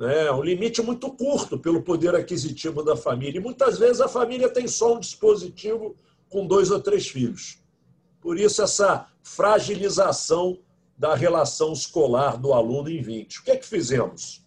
né? 0.00 0.30
um 0.32 0.42
limite 0.42 0.80
muito 0.80 1.12
curto 1.12 1.58
pelo 1.58 1.82
poder 1.82 2.14
aquisitivo 2.14 2.82
da 2.82 2.96
família. 2.96 3.38
E 3.38 3.42
muitas 3.42 3.78
vezes 3.78 4.00
a 4.00 4.08
família 4.08 4.48
tem 4.48 4.66
só 4.66 4.94
um 4.94 4.98
dispositivo 4.98 5.94
com 6.30 6.46
dois 6.46 6.70
ou 6.70 6.80
três 6.80 7.06
filhos. 7.06 7.58
Por 8.18 8.38
isso, 8.38 8.62
essa 8.62 9.06
fragilização 9.22 10.58
da 10.96 11.14
relação 11.14 11.74
escolar 11.74 12.38
do 12.38 12.54
aluno 12.54 12.88
em 12.88 13.02
20. 13.02 13.40
O 13.40 13.44
que 13.44 13.50
é 13.50 13.56
que 13.56 13.66
fizemos? 13.66 14.42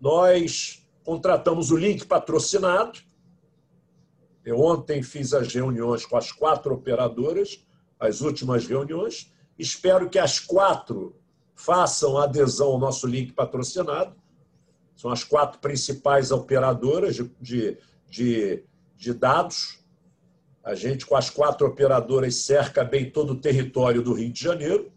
Nós 0.00 0.82
contratamos 1.04 1.70
o 1.70 1.76
link 1.76 2.06
patrocinado. 2.06 2.98
Eu 4.42 4.58
ontem 4.58 5.02
fiz 5.02 5.34
as 5.34 5.52
reuniões 5.52 6.06
com 6.06 6.16
as 6.16 6.32
quatro 6.32 6.74
operadoras, 6.74 7.62
as 8.00 8.22
últimas 8.22 8.66
reuniões. 8.66 9.31
Espero 9.58 10.08
que 10.08 10.18
as 10.18 10.38
quatro 10.38 11.16
façam 11.54 12.18
adesão 12.18 12.68
ao 12.68 12.78
nosso 12.78 13.06
link 13.06 13.32
patrocinado 13.32 14.16
são 15.02 15.10
as 15.10 15.24
quatro 15.24 15.58
principais 15.58 16.30
operadoras 16.30 17.16
de, 17.16 17.28
de, 17.40 17.78
de, 18.08 18.64
de 18.96 19.12
dados. 19.12 19.80
A 20.62 20.76
gente, 20.76 21.04
com 21.04 21.16
as 21.16 21.28
quatro 21.28 21.66
operadoras, 21.66 22.36
cerca 22.36 22.84
bem 22.84 23.10
todo 23.10 23.32
o 23.32 23.40
território 23.40 24.00
do 24.00 24.12
Rio 24.12 24.32
de 24.32 24.40
Janeiro. 24.40 24.92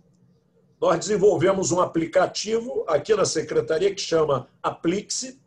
Nós 0.79 1.00
desenvolvemos 1.00 1.71
um 1.71 1.79
aplicativo 1.79 2.85
aqui 2.88 3.15
na 3.15 3.25
secretaria 3.25 3.95
que 3.95 4.01
chama 4.01 4.47
Aplixi. 4.62 5.41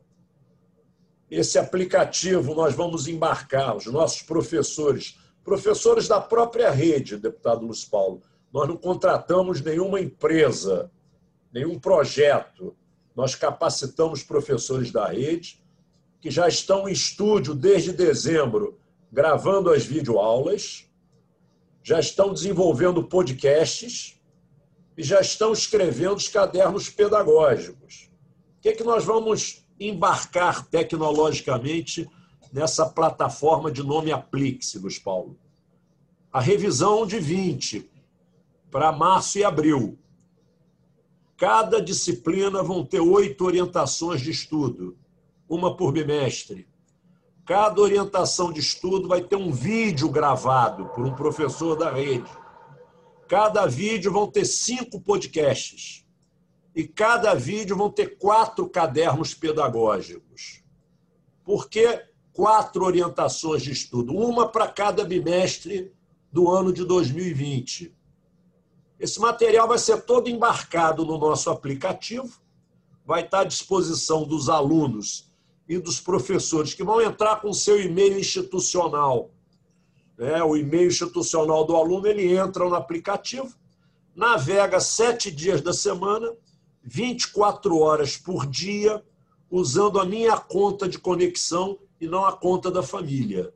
Esse 1.31 1.57
aplicativo 1.57 2.55
nós 2.55 2.75
vamos 2.75 3.07
embarcar 3.07 3.77
os 3.77 3.87
nossos 3.87 4.23
professores, 4.23 5.17
professores 5.45 6.09
da 6.09 6.21
própria 6.21 6.71
rede, 6.71 7.17
deputado 7.17 7.65
Luiz 7.65 7.85
Paulo. 7.85 8.23
Nós 8.53 8.69
não 8.69 8.77
contratamos 8.77 9.61
nenhuma 9.61 10.01
empresa, 10.01 10.91
nenhum 11.53 11.79
projeto 11.79 12.75
nós 13.15 13.35
capacitamos 13.35 14.23
professores 14.23 14.91
da 14.91 15.09
rede 15.09 15.61
que 16.21 16.31
já 16.31 16.49
estão 16.49 16.89
em 16.89 16.93
estúdio 16.93 17.55
desde 17.55 17.93
dezembro, 17.93 18.79
gravando 19.11 19.71
as 19.71 19.85
videoaulas, 19.85 20.89
já 21.83 22.01
estão 22.01 22.33
desenvolvendo 22.33 23.05
podcasts 23.05 24.21
e 24.97 25.03
já 25.03 25.21
estão 25.21 25.53
escrevendo 25.53 26.17
os 26.17 26.29
cadernos 26.29 26.89
pedagógicos. 26.89 28.11
O 28.59 28.61
que, 28.61 28.71
é 28.71 28.73
que 28.73 28.83
nós 28.83 29.05
vamos 29.05 29.65
embarcar 29.79 30.67
tecnologicamente 30.67 32.09
nessa 32.53 32.85
plataforma 32.87 33.71
de 33.71 33.83
nome 33.83 34.11
Aplixe, 34.11 34.79
Luiz 34.79 34.99
Paulo? 34.99 35.39
A 36.33 36.41
revisão 36.41 37.07
de 37.07 37.19
20 37.21 37.89
para 38.71 38.93
março 38.93 39.39
e 39.39 39.45
abril 39.45 39.99
Cada 41.39 41.81
disciplina 41.81 42.65
vão 42.65 42.85
ter 42.85 42.99
oito 42.99 43.45
orientações 43.45 44.21
de 44.21 44.33
estudo, 44.33 44.99
uma 45.49 45.77
por 45.77 45.93
bimestre. 45.93 46.69
Cada 47.47 47.81
orientação 47.81 48.53
de 48.53 48.59
estudo 48.59 49.07
vai 49.07 49.23
ter 49.23 49.37
um 49.37 49.53
vídeo 49.53 50.11
gravado 50.11 50.87
por 50.87 51.07
um 51.07 51.15
professor 51.15 51.77
da 51.77 51.93
rede. 51.93 52.29
Cada 53.29 53.67
vídeo 53.67 54.13
vão 54.13 54.29
ter 54.29 54.45
cinco 54.45 55.01
podcasts. 55.01 56.05
E 56.75 56.89
cada 56.89 57.35
vídeo 57.35 57.77
vão 57.77 57.89
ter 57.89 58.19
quatro 58.19 58.69
cadernos 58.69 59.33
pedagógicos. 59.33 60.65
Por 61.45 61.69
que 61.69 62.03
quatro 62.33 62.85
orientações 62.85 63.63
de 63.63 63.71
estudo? 63.71 64.13
Uma 64.13 64.49
para 64.49 64.67
cada 64.67 65.05
bimestre 65.05 65.93
do 66.33 66.51
ano 66.51 66.73
de 66.73 66.85
2020. 66.85 67.97
Esse 68.99 69.21
material 69.21 69.69
vai 69.69 69.79
ser 69.79 70.03
todo 70.03 70.29
embarcado 70.29 71.05
no 71.05 71.19
nosso 71.19 71.51
aplicativo, 71.51 72.41
vai 73.07 73.25
estar 73.25 73.41
à 73.41 73.45
disposição 73.45 74.25
dos 74.25 74.49
alunos 74.49 75.31
e 75.69 75.79
dos 75.79 76.01
professores 76.01 76.75
que 76.75 76.83
vão 76.83 77.01
entrar 77.01 77.41
com 77.41 77.53
seu 77.53 77.81
e-mail 77.81 78.19
institucional. 78.19 79.31
É, 80.19 80.43
o 80.43 80.57
e-mail 80.57 80.89
institucional 80.89 81.65
do 81.65 81.77
aluno 81.77 82.09
ele 82.09 82.37
entra 82.37 82.69
no 82.69 82.75
aplicativo, 82.75 83.55
navega 84.17 84.81
sete 84.81 85.31
dias 85.31 85.61
da 85.61 85.73
semana, 85.73 86.35
24 86.83 87.79
horas 87.79 88.17
por 88.17 88.47
dia, 88.47 89.05
usando 89.49 90.01
a 90.01 90.05
minha 90.05 90.37
conta 90.37 90.89
de 90.89 90.99
conexão 90.99 91.79
e 92.01 92.09
não 92.09 92.25
a 92.25 92.33
conta 92.33 92.69
da 92.71 92.83
família. 92.83 93.55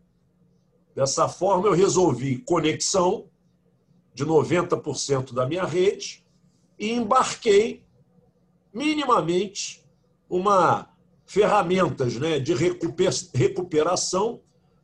Dessa 0.95 1.29
forma, 1.29 1.67
eu 1.67 1.73
resolvi 1.73 2.39
conexão 2.39 3.27
de 4.15 4.25
90% 4.25 5.33
da 5.33 5.47
minha 5.47 5.65
rede 5.65 6.25
e 6.79 6.91
embarquei 6.93 7.85
minimamente 8.73 9.85
uma 10.29 10.91
ferramentas 11.25 12.17
né, 12.17 12.39
de 12.39 12.53
recuperação 12.55 14.41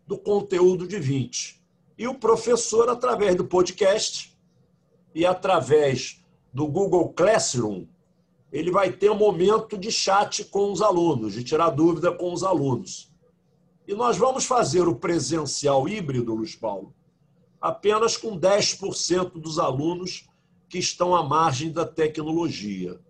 do 0.06 0.16
conteúdo 0.16 0.88
de 0.88 0.98
20. 0.98 1.62
E 1.98 2.08
o 2.08 2.14
professor, 2.14 2.88
através 2.88 3.34
do 3.34 3.44
podcast 3.44 4.34
e 5.14 5.26
através 5.26 6.24
do 6.52 6.66
Google 6.66 7.10
Classroom, 7.10 7.86
ele 8.50 8.70
vai 8.70 8.90
ter 8.90 9.10
um 9.10 9.16
momento 9.16 9.76
de 9.76 9.92
chat 9.92 10.44
com 10.44 10.72
os 10.72 10.80
alunos, 10.80 11.34
de 11.34 11.44
tirar 11.44 11.70
dúvida 11.70 12.10
com 12.12 12.32
os 12.32 12.42
alunos. 12.42 13.12
E 13.86 13.94
nós 13.94 14.16
vamos 14.16 14.46
fazer 14.46 14.88
o 14.88 14.96
presencial 14.96 15.86
híbrido, 15.88 16.34
Luiz 16.34 16.54
Paulo, 16.54 16.94
apenas 17.60 18.16
com 18.16 18.38
10% 18.38 19.32
dos 19.40 19.58
alunos 19.58 20.28
que 20.68 20.78
estão 20.78 21.14
à 21.14 21.22
margem 21.22 21.72
da 21.72 21.86
tecnologia. 21.86 23.00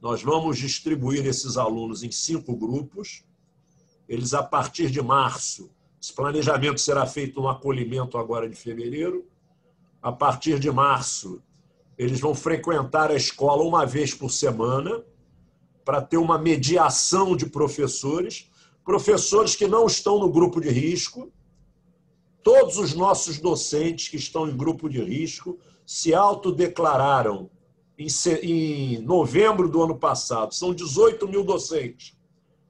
Nós 0.00 0.22
vamos 0.22 0.58
distribuir 0.58 1.26
esses 1.26 1.56
alunos 1.56 2.02
em 2.02 2.10
cinco 2.10 2.54
grupos. 2.56 3.24
Eles, 4.08 4.34
a 4.34 4.42
partir 4.42 4.90
de 4.90 5.00
março, 5.00 5.70
esse 6.00 6.12
planejamento 6.12 6.78
será 6.80 7.06
feito 7.06 7.40
no 7.40 7.48
acolhimento 7.48 8.18
agora 8.18 8.46
de 8.48 8.54
fevereiro. 8.54 9.26
A 10.02 10.12
partir 10.12 10.58
de 10.58 10.70
março, 10.70 11.42
eles 11.96 12.20
vão 12.20 12.34
frequentar 12.34 13.10
a 13.10 13.14
escola 13.14 13.62
uma 13.62 13.86
vez 13.86 14.12
por 14.12 14.30
semana 14.30 15.02
para 15.84 16.02
ter 16.02 16.16
uma 16.16 16.36
mediação 16.36 17.36
de 17.36 17.46
professores, 17.46 18.50
professores 18.84 19.56
que 19.56 19.66
não 19.66 19.86
estão 19.86 20.18
no 20.18 20.30
grupo 20.30 20.60
de 20.60 20.68
risco. 20.68 21.32
Todos 22.44 22.76
os 22.76 22.92
nossos 22.92 23.40
docentes 23.40 24.10
que 24.10 24.18
estão 24.18 24.46
em 24.46 24.54
grupo 24.54 24.86
de 24.86 25.02
risco 25.02 25.58
se 25.86 26.14
autodeclararam 26.14 27.48
em 27.98 28.98
novembro 28.98 29.66
do 29.66 29.82
ano 29.82 29.98
passado. 29.98 30.54
São 30.54 30.74
18 30.74 31.26
mil 31.26 31.42
docentes, 31.42 32.14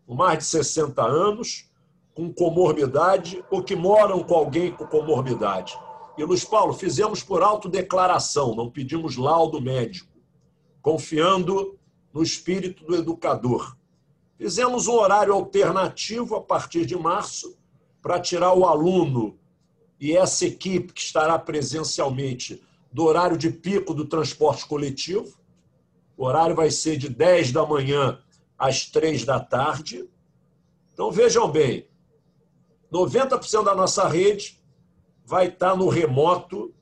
com 0.06 0.14
mais 0.14 0.38
de 0.38 0.44
60 0.44 1.02
anos, 1.02 1.68
com 2.14 2.32
comorbidade 2.32 3.44
ou 3.50 3.64
que 3.64 3.74
moram 3.74 4.22
com 4.22 4.34
alguém 4.34 4.70
com 4.70 4.86
comorbidade. 4.86 5.76
E, 6.16 6.22
Luiz 6.22 6.44
Paulo, 6.44 6.72
fizemos 6.72 7.24
por 7.24 7.42
autodeclaração, 7.42 8.54
não 8.54 8.70
pedimos 8.70 9.16
laudo 9.16 9.60
médico, 9.60 10.12
confiando 10.80 11.76
no 12.12 12.22
espírito 12.22 12.84
do 12.84 12.94
educador. 12.94 13.76
Fizemos 14.38 14.86
um 14.86 14.92
horário 14.92 15.34
alternativo 15.34 16.36
a 16.36 16.40
partir 16.40 16.86
de 16.86 16.96
março 16.96 17.58
para 18.00 18.20
tirar 18.20 18.54
o 18.54 18.64
aluno 18.64 19.36
e 20.00 20.16
essa 20.16 20.46
equipe 20.46 20.92
que 20.92 21.00
estará 21.00 21.38
presencialmente 21.38 22.62
do 22.92 23.04
horário 23.04 23.36
de 23.36 23.50
pico 23.50 23.94
do 23.94 24.04
transporte 24.04 24.66
coletivo. 24.66 25.36
O 26.16 26.24
horário 26.24 26.54
vai 26.54 26.70
ser 26.70 26.96
de 26.96 27.08
10 27.08 27.52
da 27.52 27.66
manhã 27.66 28.20
às 28.58 28.86
3 28.86 29.24
da 29.24 29.40
tarde. 29.40 30.08
Então 30.92 31.10
vejam 31.10 31.50
bem, 31.50 31.88
90% 32.92 33.64
da 33.64 33.74
nossa 33.74 34.06
rede 34.06 34.62
vai 35.24 35.48
estar 35.48 35.76
no 35.76 35.88
remoto, 35.88 36.72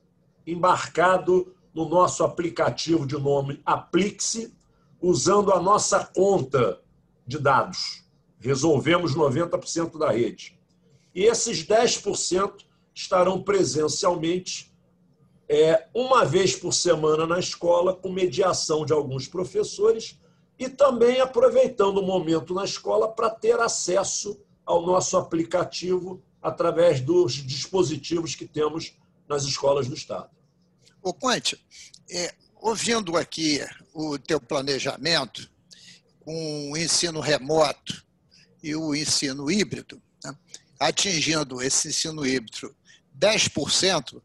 embarcado 0.45 1.55
no 1.73 1.89
nosso 1.89 2.23
aplicativo 2.23 3.07
de 3.07 3.17
nome 3.17 3.59
Aplixe, 3.65 4.53
usando 5.01 5.51
a 5.51 5.59
nossa 5.59 6.05
conta 6.05 6.79
de 7.25 7.39
dados. 7.39 8.03
Resolvemos 8.39 9.15
90% 9.15 9.97
da 9.97 10.11
rede. 10.11 10.59
E 11.15 11.23
esses 11.23 11.65
10% 11.65 12.65
estarão 12.93 13.41
presencialmente 13.41 14.73
é, 15.49 15.87
uma 15.93 16.25
vez 16.25 16.55
por 16.55 16.73
semana 16.73 17.27
na 17.27 17.39
escola, 17.39 17.95
com 17.95 18.11
mediação 18.11 18.85
de 18.85 18.93
alguns 18.93 19.27
professores 19.27 20.17
e 20.57 20.69
também 20.69 21.19
aproveitando 21.19 21.97
o 21.97 22.05
momento 22.05 22.53
na 22.53 22.63
escola 22.63 23.11
para 23.11 23.29
ter 23.29 23.59
acesso 23.59 24.39
ao 24.65 24.85
nosso 24.85 25.17
aplicativo 25.17 26.23
através 26.41 27.01
dos 27.01 27.33
dispositivos 27.33 28.35
que 28.35 28.47
temos 28.47 28.95
nas 29.27 29.43
escolas 29.43 29.87
do 29.87 29.95
Estado. 29.95 30.29
O 31.01 31.13
Conte, 31.13 31.59
é, 32.09 32.33
ouvindo 32.61 33.17
aqui 33.17 33.59
o 33.93 34.17
teu 34.17 34.39
planejamento 34.39 35.49
com 36.19 36.71
o 36.71 36.77
ensino 36.77 37.19
remoto 37.19 38.05
e 38.61 38.75
o 38.75 38.95
ensino 38.95 39.51
híbrido, 39.51 40.01
né, 40.23 40.35
atingindo 40.79 41.61
esse 41.61 41.89
ensino 41.89 42.25
híbrido 42.25 42.73
10% 43.19 44.21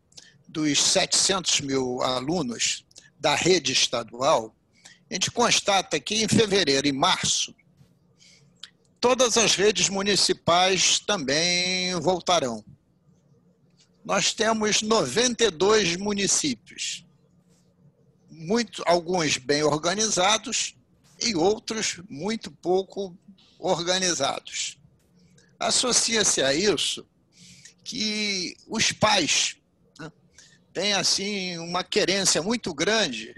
dos 0.46 0.83
700 0.83 1.61
mil 1.61 2.03
alunos 2.03 2.85
da 3.18 3.35
rede 3.35 3.72
estadual, 3.72 4.55
a 5.11 5.14
gente 5.14 5.31
constata 5.31 5.98
que 5.98 6.22
em 6.22 6.29
fevereiro 6.29 6.87
e 6.87 6.92
março, 6.92 7.55
todas 9.01 9.37
as 9.37 9.55
redes 9.55 9.88
municipais 9.88 10.98
também 11.01 11.94
voltarão. 12.01 12.64
Nós 14.05 14.33
temos 14.33 14.83
92 14.83 15.96
municípios, 15.96 17.05
muito, 18.31 18.83
alguns 18.87 19.37
bem 19.37 19.62
organizados 19.62 20.74
e 21.20 21.35
outros 21.35 22.01
muito 22.09 22.51
pouco 22.51 23.16
organizados. 23.59 24.79
Associa-se 25.59 26.42
a 26.42 26.55
isso 26.55 27.07
que 27.88 28.55
os 28.66 28.92
pais 28.92 29.57
tem 30.74 30.92
assim 30.92 31.57
uma 31.57 31.83
querência 31.83 32.42
muito 32.42 32.74
grande 32.74 33.35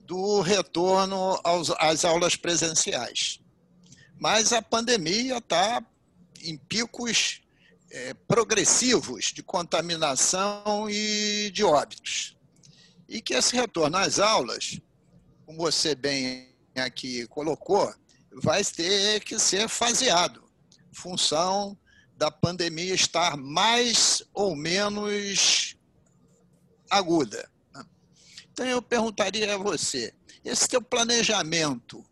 do 0.00 0.40
retorno 0.40 1.40
aos, 1.44 1.70
às 1.78 2.04
aulas 2.04 2.34
presenciais. 2.34 3.38
Mas 4.18 4.52
a 4.52 4.60
pandemia 4.60 5.38
está 5.38 5.80
em 6.42 6.58
picos 6.58 7.42
é, 7.88 8.12
progressivos 8.26 9.26
de 9.26 9.40
contaminação 9.40 10.90
e 10.90 11.48
de 11.52 11.62
óbitos. 11.62 12.36
E 13.08 13.22
que 13.22 13.34
esse 13.34 13.54
retorno 13.54 13.98
às 13.98 14.18
aulas, 14.18 14.80
como 15.44 15.58
você 15.58 15.94
bem 15.94 16.56
aqui 16.74 17.24
colocou, 17.28 17.94
vai 18.32 18.64
ter 18.64 19.22
que 19.22 19.38
ser 19.38 19.68
faseado, 19.68 20.42
função 20.92 21.78
da 22.16 22.30
pandemia 22.30 22.94
estar 22.94 23.36
mais 23.36 24.22
ou 24.32 24.56
menos 24.56 25.76
aguda. 26.90 27.50
Né? 27.74 27.84
Então 28.52 28.66
eu 28.66 28.80
perguntaria 28.80 29.54
a 29.54 29.58
você, 29.58 30.14
esse 30.44 30.66
teu 30.68 30.80
planejamento, 30.80 32.04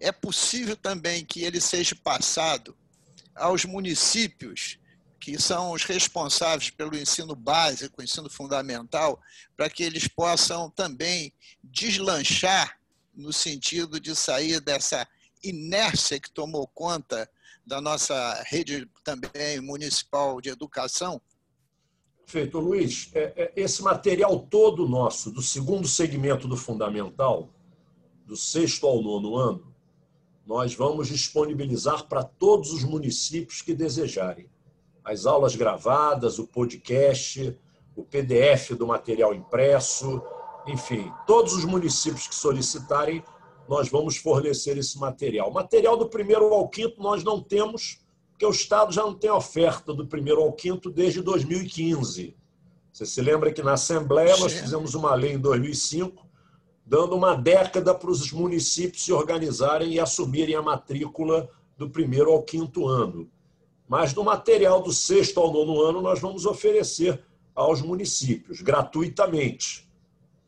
é 0.00 0.10
possível 0.10 0.76
também 0.76 1.24
que 1.24 1.42
ele 1.42 1.60
seja 1.60 1.94
passado 1.94 2.76
aos 3.34 3.64
municípios 3.64 4.78
que 5.20 5.38
são 5.38 5.72
os 5.72 5.82
responsáveis 5.82 6.70
pelo 6.70 6.96
ensino 6.96 7.34
básico, 7.34 8.02
ensino 8.02 8.30
fundamental, 8.30 9.20
para 9.56 9.68
que 9.68 9.82
eles 9.82 10.06
possam 10.06 10.70
também 10.70 11.32
deslanchar 11.62 12.78
no 13.14 13.32
sentido 13.32 14.00
de 14.00 14.14
sair 14.14 14.60
dessa 14.60 15.06
inércia 15.42 16.20
que 16.20 16.30
tomou 16.30 16.66
conta 16.68 17.28
da 17.68 17.80
nossa 17.80 18.42
rede 18.46 18.88
também 19.04 19.60
municipal 19.60 20.40
de 20.40 20.48
educação 20.48 21.20
Feito, 22.28 22.60
Luiz, 22.60 23.10
é, 23.14 23.32
é, 23.34 23.52
esse 23.56 23.82
material 23.82 24.38
todo 24.38 24.86
nosso, 24.86 25.30
do 25.30 25.40
segundo 25.40 25.88
segmento 25.88 26.46
do 26.46 26.58
fundamental, 26.58 27.48
do 28.26 28.36
sexto 28.36 28.86
ao 28.86 29.00
nono 29.00 29.34
ano, 29.34 29.74
nós 30.46 30.74
vamos 30.74 31.08
disponibilizar 31.08 32.06
para 32.06 32.22
todos 32.22 32.70
os 32.70 32.84
municípios 32.84 33.62
que 33.62 33.72
desejarem. 33.72 34.46
As 35.02 35.24
aulas 35.24 35.56
gravadas, 35.56 36.38
o 36.38 36.46
podcast, 36.46 37.58
o 37.96 38.04
PDF 38.04 38.72
do 38.76 38.86
material 38.86 39.34
impresso, 39.34 40.22
enfim, 40.66 41.10
todos 41.26 41.54
os 41.54 41.64
municípios 41.64 42.28
que 42.28 42.34
solicitarem, 42.34 43.24
nós 43.68 43.88
vamos 43.88 44.16
fornecer 44.16 44.76
esse 44.78 44.98
material. 44.98 45.52
Material 45.52 45.96
do 45.96 46.08
primeiro 46.08 46.52
ao 46.52 46.68
quinto 46.68 47.02
nós 47.02 47.22
não 47.22 47.40
temos 47.42 48.00
porque 48.38 48.46
o 48.46 48.50
Estado 48.50 48.92
já 48.92 49.02
não 49.02 49.14
tem 49.14 49.28
oferta 49.30 49.92
do 49.92 50.06
primeiro 50.06 50.40
ao 50.40 50.52
quinto 50.52 50.88
desde 50.88 51.20
2015. 51.20 52.36
Você 52.92 53.04
se 53.04 53.20
lembra 53.20 53.52
que 53.52 53.64
na 53.64 53.72
Assembleia 53.72 54.36
nós 54.36 54.52
fizemos 54.52 54.94
uma 54.94 55.12
lei 55.12 55.32
em 55.32 55.40
2005, 55.40 56.24
dando 56.86 57.16
uma 57.16 57.34
década 57.34 57.92
para 57.92 58.08
os 58.08 58.30
municípios 58.30 59.04
se 59.04 59.12
organizarem 59.12 59.94
e 59.94 59.98
assumirem 59.98 60.54
a 60.54 60.62
matrícula 60.62 61.50
do 61.76 61.90
primeiro 61.90 62.30
ao 62.30 62.44
quinto 62.44 62.86
ano. 62.86 63.28
Mas 63.88 64.14
no 64.14 64.22
material 64.22 64.82
do 64.82 64.92
sexto 64.92 65.40
ao 65.40 65.52
nono 65.52 65.82
ano 65.82 66.00
nós 66.00 66.20
vamos 66.20 66.46
oferecer 66.46 67.20
aos 67.56 67.82
municípios 67.82 68.60
gratuitamente. 68.60 69.87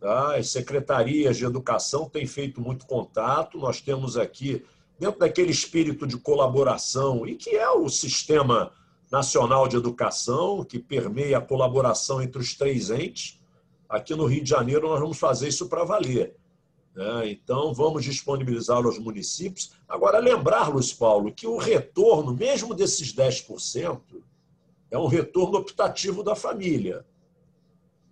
Tá? 0.00 0.36
As 0.36 0.48
secretarias 0.48 1.36
de 1.36 1.44
educação 1.44 2.08
têm 2.08 2.26
feito 2.26 2.60
muito 2.60 2.86
contato, 2.86 3.58
nós 3.58 3.82
temos 3.82 4.16
aqui 4.16 4.64
dentro 4.98 5.20
daquele 5.20 5.50
espírito 5.50 6.06
de 6.06 6.16
colaboração 6.16 7.26
e 7.26 7.36
que 7.36 7.50
é 7.50 7.68
o 7.70 7.88
sistema 7.88 8.72
nacional 9.10 9.68
de 9.68 9.76
educação 9.76 10.64
que 10.64 10.78
permeia 10.78 11.38
a 11.38 11.40
colaboração 11.42 12.22
entre 12.22 12.40
os 12.40 12.54
três 12.54 12.90
entes. 12.90 13.38
Aqui 13.88 14.14
no 14.14 14.24
Rio 14.24 14.42
de 14.42 14.48
Janeiro 14.48 14.88
nós 14.88 15.00
vamos 15.00 15.18
fazer 15.18 15.48
isso 15.48 15.68
para 15.68 15.84
valer. 15.84 16.34
Né? 16.94 17.30
Então 17.30 17.74
vamos 17.74 18.04
disponibilizar 18.04 18.78
aos 18.78 18.98
municípios. 18.98 19.72
Agora 19.88 20.18
lembrar, 20.18 20.68
Luiz 20.68 20.92
Paulo, 20.94 21.32
que 21.32 21.46
o 21.46 21.58
retorno, 21.58 22.32
mesmo 22.34 22.74
desses 22.74 23.14
10%, 23.14 24.00
é 24.90 24.98
um 24.98 25.06
retorno 25.06 25.58
optativo 25.58 26.22
da 26.22 26.34
família. 26.34 27.04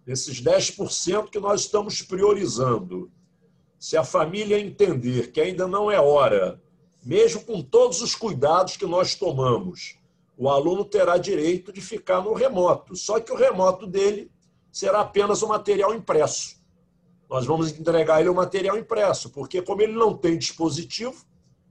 Esses 0.09 0.41
10% 0.41 1.29
que 1.29 1.39
nós 1.39 1.61
estamos 1.61 2.01
priorizando. 2.01 3.13
Se 3.79 3.95
a 3.95 4.03
família 4.03 4.59
entender 4.59 5.31
que 5.31 5.39
ainda 5.39 5.69
não 5.69 5.91
é 5.91 6.01
hora, 6.01 6.63
mesmo 7.05 7.43
com 7.45 7.61
todos 7.61 8.01
os 8.01 8.15
cuidados 8.15 8.79
que 8.79 8.87
nós 8.87 9.15
tomamos, 9.15 9.99
o 10.35 10.49
aluno 10.49 10.83
terá 10.83 11.19
direito 11.19 11.71
de 11.71 11.83
ficar 11.83 12.23
no 12.23 12.33
remoto. 12.33 12.97
Só 12.97 13.21
que 13.21 13.31
o 13.31 13.37
remoto 13.37 13.87
dele 13.87 14.33
será 14.73 15.03
apenas 15.03 15.43
o 15.43 15.49
material 15.49 15.95
impresso. 15.95 16.57
Nós 17.29 17.45
vamos 17.45 17.71
entregar 17.79 18.21
ele 18.21 18.31
o 18.31 18.35
material 18.35 18.79
impresso, 18.79 19.29
porque, 19.29 19.61
como 19.61 19.83
ele 19.83 19.93
não 19.93 20.17
tem 20.17 20.39
dispositivo, 20.39 21.23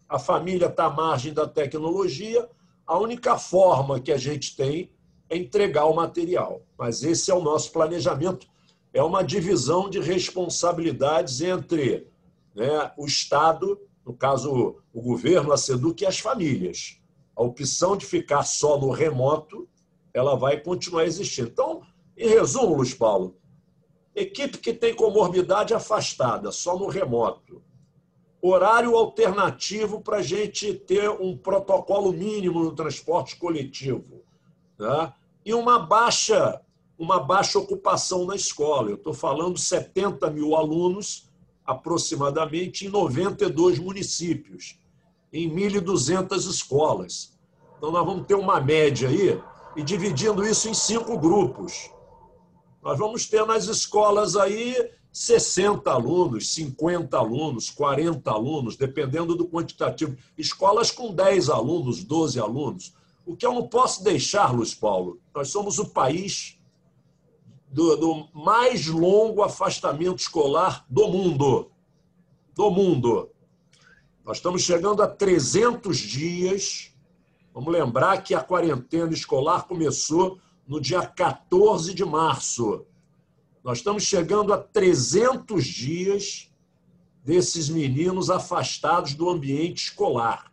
a 0.07 0.19
família 0.19 0.67
está 0.67 0.85
à 0.85 0.89
margem 0.91 1.33
da 1.33 1.47
tecnologia, 1.47 2.47
a 2.85 2.99
única 2.99 3.35
forma 3.39 3.99
que 3.99 4.11
a 4.11 4.17
gente 4.17 4.55
tem 4.55 4.91
entregar 5.29 5.85
o 5.85 5.95
material. 5.95 6.61
Mas 6.77 7.03
esse 7.03 7.29
é 7.31 7.33
o 7.33 7.41
nosso 7.41 7.71
planejamento. 7.71 8.47
É 8.93 9.03
uma 9.03 9.23
divisão 9.23 9.89
de 9.89 9.99
responsabilidades 9.99 11.41
entre 11.41 12.07
né, 12.55 12.91
o 12.97 13.05
Estado, 13.05 13.79
no 14.05 14.13
caso, 14.13 14.77
o 14.93 15.01
governo, 15.01 15.51
a 15.51 15.57
SEDUC 15.57 16.03
e 16.03 16.07
as 16.07 16.19
famílias. 16.19 16.99
A 17.35 17.43
opção 17.43 17.95
de 17.95 18.05
ficar 18.05 18.43
só 18.43 18.79
no 18.79 18.89
remoto, 18.89 19.67
ela 20.13 20.35
vai 20.35 20.59
continuar 20.59 21.05
existindo. 21.05 21.49
Então, 21.49 21.81
em 22.15 22.29
resumo, 22.29 22.75
Luiz 22.75 22.93
Paulo, 22.93 23.37
equipe 24.15 24.57
que 24.57 24.73
tem 24.73 24.95
comorbidade 24.95 25.73
afastada, 25.73 26.51
só 26.51 26.79
no 26.79 26.87
remoto. 26.87 27.61
Horário 28.41 28.95
alternativo 28.95 30.01
para 30.01 30.17
a 30.17 30.21
gente 30.21 30.73
ter 30.73 31.09
um 31.09 31.37
protocolo 31.37 32.11
mínimo 32.11 32.63
no 32.63 32.73
transporte 32.73 33.35
coletivo 33.35 34.23
né? 34.77 35.13
e 35.45 35.53
uma 35.53 35.79
baixa, 35.79 36.61
uma 36.97 37.19
baixa 37.19 37.59
ocupação 37.59 38.25
na 38.25 38.35
escola. 38.35 38.89
Eu 38.89 38.95
estou 38.95 39.13
falando 39.13 39.57
70 39.57 40.29
mil 40.29 40.55
alunos, 40.55 41.29
aproximadamente, 41.65 42.85
em 42.85 42.89
92 42.89 43.79
municípios, 43.79 44.79
em 45.31 45.49
1.200 45.49 46.37
escolas. 46.49 47.37
Então, 47.77 47.91
nós 47.91 48.05
vamos 48.05 48.25
ter 48.25 48.35
uma 48.35 48.59
média 48.59 49.09
aí, 49.09 49.39
e 49.75 49.83
dividindo 49.83 50.45
isso 50.45 50.67
em 50.67 50.73
cinco 50.73 51.17
grupos. 51.17 51.91
Nós 52.81 52.97
vamos 52.97 53.27
ter 53.27 53.45
nas 53.45 53.67
escolas 53.67 54.35
aí 54.35 54.75
60 55.11 55.89
alunos, 55.91 56.53
50 56.53 57.17
alunos, 57.17 57.69
40 57.69 58.29
alunos, 58.29 58.75
dependendo 58.75 59.35
do 59.35 59.47
quantitativo. 59.47 60.15
Escolas 60.37 60.91
com 60.91 61.13
10 61.13 61.49
alunos, 61.49 62.03
12 62.03 62.39
alunos. 62.39 62.93
O 63.27 63.35
que 63.35 63.45
eu 63.45 63.53
não 63.53 63.67
posso 63.67 64.05
deixar, 64.05 64.53
Luiz 64.55 64.73
Paulo, 64.73 65.19
nós 65.35 65.49
somos 65.49 65.77
o 65.79 65.89
país 65.89 66.57
do, 67.69 67.97
do 67.97 68.27
mais 68.33 68.87
longo 68.87 69.43
afastamento 69.43 70.19
escolar 70.19 70.85
do 70.89 71.09
mundo. 71.09 71.69
Do 72.55 72.71
mundo. 72.71 73.29
Nós 74.23 74.37
estamos 74.37 74.61
chegando 74.61 75.03
a 75.03 75.07
300 75.07 75.97
dias. 75.97 76.93
Vamos 77.53 77.73
lembrar 77.73 78.23
que 78.23 78.33
a 78.33 78.39
quarentena 78.39 79.11
escolar 79.13 79.67
começou 79.67 80.39
no 80.65 80.79
dia 80.79 81.05
14 81.05 81.93
de 81.93 82.05
março. 82.05 82.85
Nós 83.61 83.79
estamos 83.79 84.03
chegando 84.03 84.53
a 84.53 84.57
300 84.57 85.65
dias 85.65 86.49
desses 87.25 87.67
meninos 87.67 88.29
afastados 88.29 89.15
do 89.15 89.29
ambiente 89.29 89.83
escolar. 89.83 90.49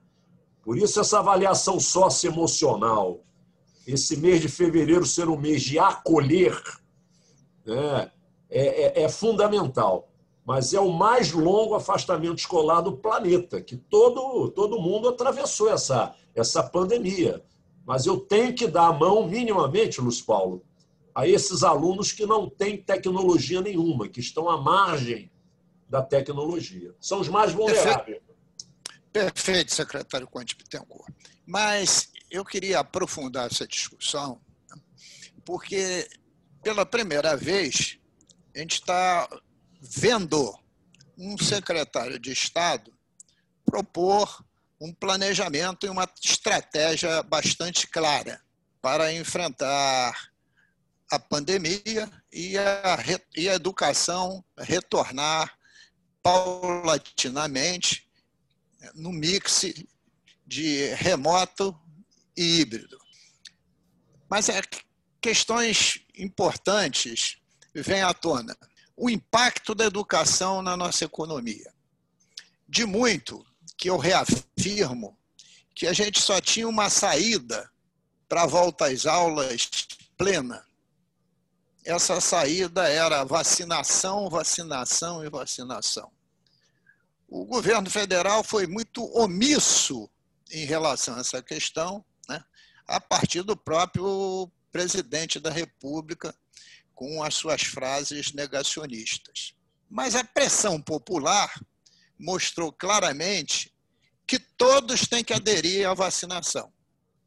Por 0.65 0.79
isso, 0.79 0.99
essa 0.99 1.19
avaliação 1.19 1.79
socioemocional, 1.79 3.21
esse 3.87 4.17
mês 4.17 4.41
de 4.41 4.49
fevereiro 4.49 5.05
ser 5.05 5.29
um 5.29 5.37
mês 5.37 5.63
de 5.63 5.79
acolher, 5.79 6.59
né, 7.67 8.11
é, 8.49 9.01
é, 9.01 9.03
é 9.03 9.09
fundamental. 9.09 10.09
Mas 10.45 10.75
é 10.75 10.81
o 10.81 10.93
mais 10.93 11.33
longo 11.33 11.75
afastamento 11.75 12.39
escolar 12.39 12.81
do 12.81 12.97
planeta, 12.97 13.61
que 13.61 13.77
todo, 13.77 14.51
todo 14.51 14.81
mundo 14.81 15.09
atravessou 15.09 15.71
essa, 15.71 16.15
essa 16.35 16.63
pandemia. 16.63 17.43
Mas 17.87 18.07
eu 18.07 18.19
tenho 18.19 18.55
que 18.55 18.67
dar 18.67 18.89
a 18.89 18.93
mão, 18.93 19.27
minimamente, 19.27 20.01
Luiz 20.01 20.21
Paulo, 20.21 20.63
a 21.15 21.29
esses 21.29 21.63
alunos 21.63 22.13
que 22.13 22.27
não 22.27 22.49
têm 22.49 22.77
tecnologia 22.77 23.61
nenhuma, 23.61 24.09
que 24.09 24.21
estão 24.21 24.49
à 24.49 24.61
margem 24.61 25.31
da 25.89 26.03
tecnologia. 26.03 26.95
São 27.01 27.21
os 27.21 27.29
mais 27.29 27.53
vulneráveis. 27.53 28.24
Perfeito, 29.15 29.73
secretário 29.73 30.27
Conte 30.27 30.57
Bittencourt. 30.57 31.15
Mas 31.47 32.11
eu 32.29 32.45
queria 32.45 32.81
aprofundar 32.81 33.47
essa 33.47 33.65
discussão, 33.65 34.41
porque 35.45 36.09
pela 36.65 36.85
primeira 36.85 37.37
vez 37.37 37.97
a 38.53 38.59
gente 38.59 38.73
está 38.73 39.29
vendo 39.81 40.53
um 41.17 41.39
secretário 41.39 42.19
de 42.19 42.33
Estado 42.33 42.93
propor 43.65 44.45
um 44.81 44.93
planejamento 44.93 45.87
e 45.87 45.91
uma 45.91 46.11
estratégia 46.21 47.23
bastante 47.23 47.87
clara 47.87 48.43
para 48.83 49.13
enfrentar 49.13 50.13
a 51.09 51.21
pandemia 51.21 52.11
e 52.33 52.59
a, 52.59 52.99
e 53.37 53.49
a 53.49 53.55
educação 53.55 54.45
retornar 54.59 55.57
paulatinamente 56.21 58.04
no 58.95 59.13
mix 59.13 59.65
de 60.47 60.95
remoto 60.95 61.79
e 62.37 62.61
híbrido. 62.61 62.99
Mas 64.29 64.49
é, 64.49 64.61
questões 65.21 66.01
importantes 66.17 67.39
vêm 67.75 68.03
à 68.03 68.13
tona. 68.13 68.57
O 68.97 69.11
impacto 69.11 69.75
da 69.75 69.85
educação 69.85 70.63
na 70.63 70.77
nossa 70.77 71.05
economia. 71.05 71.73
De 72.69 72.85
muito 72.85 73.45
que 73.77 73.91
eu 73.91 73.97
reafirmo 73.97 75.19
que 75.75 75.87
a 75.87 75.93
gente 75.93 76.21
só 76.21 76.41
tinha 76.41 76.69
uma 76.69 76.89
saída 76.89 77.71
para 78.29 78.43
a 78.43 78.47
volta 78.47 78.87
às 78.87 79.07
aulas 79.07 79.69
plena. 80.17 80.65
Essa 81.85 82.21
saída 82.21 82.89
era 82.89 83.25
vacinação, 83.25 84.31
vacinação 84.31 85.25
e 85.25 85.29
vacinação 85.29 86.14
o 87.35 87.45
governo 87.45 87.91
federal 87.91 88.45
foi 88.45 88.65
muito 88.65 89.05
omisso 89.19 90.09
em 90.53 90.65
relação 90.65 91.17
a 91.17 91.21
essa 91.21 91.43
questão, 91.43 92.05
né, 92.29 92.41
a 92.87 93.01
partir 93.01 93.43
do 93.43 93.57
próprio 93.57 94.49
presidente 94.71 95.41
da 95.41 95.51
República, 95.51 96.33
com 96.95 97.25
as 97.25 97.35
suas 97.35 97.63
frases 97.63 98.33
negacionistas. 98.33 99.53
Mas 99.91 100.15
a 100.15 100.23
pressão 100.23 100.81
popular 100.81 101.53
mostrou 102.17 102.73
claramente 102.73 103.75
que 104.25 104.39
todos 104.39 105.09
têm 105.09 105.25
que 105.25 105.35
aderir 105.35 105.89
à 105.89 105.93
vacinação. 105.93 106.73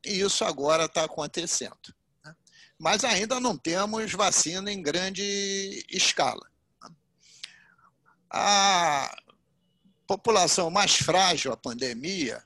E 0.05 0.21
isso 0.21 0.45
agora 0.45 0.85
está 0.85 1.03
acontecendo. 1.03 1.93
Né. 2.23 2.33
Mas 2.79 3.03
ainda 3.03 3.41
não 3.41 3.57
temos 3.57 4.13
vacina 4.13 4.71
em 4.71 4.81
grande 4.81 5.85
escala. 5.89 6.49
Né. 6.81 6.95
A 8.31 9.13
população 10.07 10.71
mais 10.71 10.95
frágil 10.95 11.51
à 11.51 11.57
pandemia, 11.57 12.41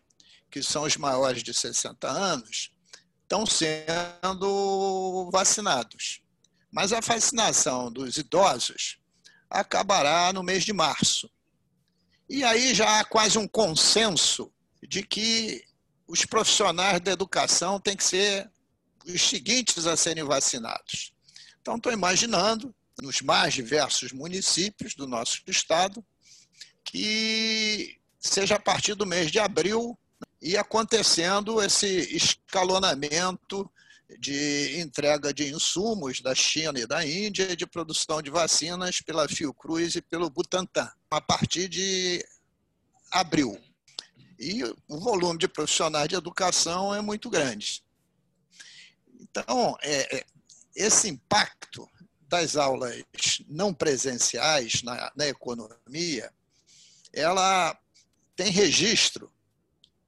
que 0.49 0.63
são 0.63 0.83
os 0.83 0.97
maiores 0.97 1.43
de 1.43 1.53
60 1.53 2.09
anos, 2.09 2.71
estão 3.21 3.45
sendo 3.45 5.29
vacinados. 5.31 6.21
Mas 6.71 6.91
a 6.91 6.99
vacinação 6.99 7.91
dos 7.91 8.17
idosos 8.17 8.97
acabará 9.49 10.33
no 10.33 10.43
mês 10.43 10.63
de 10.63 10.73
março. 10.73 11.29
E 12.27 12.43
aí 12.43 12.73
já 12.73 12.99
há 12.99 13.05
quase 13.05 13.37
um 13.37 13.47
consenso 13.47 14.51
de 14.81 15.03
que 15.03 15.63
os 16.07 16.25
profissionais 16.25 16.99
da 16.99 17.11
educação 17.11 17.79
têm 17.79 17.95
que 17.95 18.03
ser 18.03 18.49
os 19.05 19.21
seguintes 19.21 19.85
a 19.85 19.95
serem 19.95 20.23
vacinados. 20.23 21.13
Então, 21.61 21.75
estou 21.75 21.91
imaginando, 21.91 22.73
nos 23.01 23.21
mais 23.21 23.53
diversos 23.53 24.11
municípios 24.11 24.95
do 24.95 25.07
nosso 25.07 25.41
estado, 25.47 26.05
que 26.91 27.97
seja 28.19 28.55
a 28.55 28.59
partir 28.59 28.95
do 28.95 29.05
mês 29.05 29.31
de 29.31 29.39
abril 29.39 29.97
e 30.41 30.57
acontecendo 30.57 31.63
esse 31.63 31.87
escalonamento 32.13 33.71
de 34.19 34.77
entrega 34.77 35.33
de 35.33 35.53
insumos 35.53 36.19
da 36.19 36.35
China 36.35 36.77
e 36.77 36.85
da 36.85 37.05
Índia 37.05 37.55
de 37.55 37.65
produção 37.65 38.21
de 38.21 38.29
vacinas 38.29 38.99
pela 38.99 39.29
Fiocruz 39.29 39.95
e 39.95 40.01
pelo 40.01 40.29
Butantan, 40.29 40.91
a 41.09 41.21
partir 41.21 41.69
de 41.69 42.21
abril. 43.09 43.57
E 44.37 44.61
o 44.89 44.99
volume 44.99 45.39
de 45.39 45.47
profissionais 45.47 46.09
de 46.09 46.15
educação 46.15 46.93
é 46.93 46.99
muito 46.99 47.29
grande. 47.29 47.81
Então, 49.17 49.77
é, 49.81 50.17
é 50.17 50.25
esse 50.75 51.07
impacto 51.07 51.87
das 52.27 52.57
aulas 52.57 53.01
não 53.47 53.73
presenciais 53.73 54.83
na, 54.83 55.09
na 55.15 55.27
economia, 55.27 56.29
ela 57.13 57.77
tem 58.35 58.51
registro, 58.51 59.31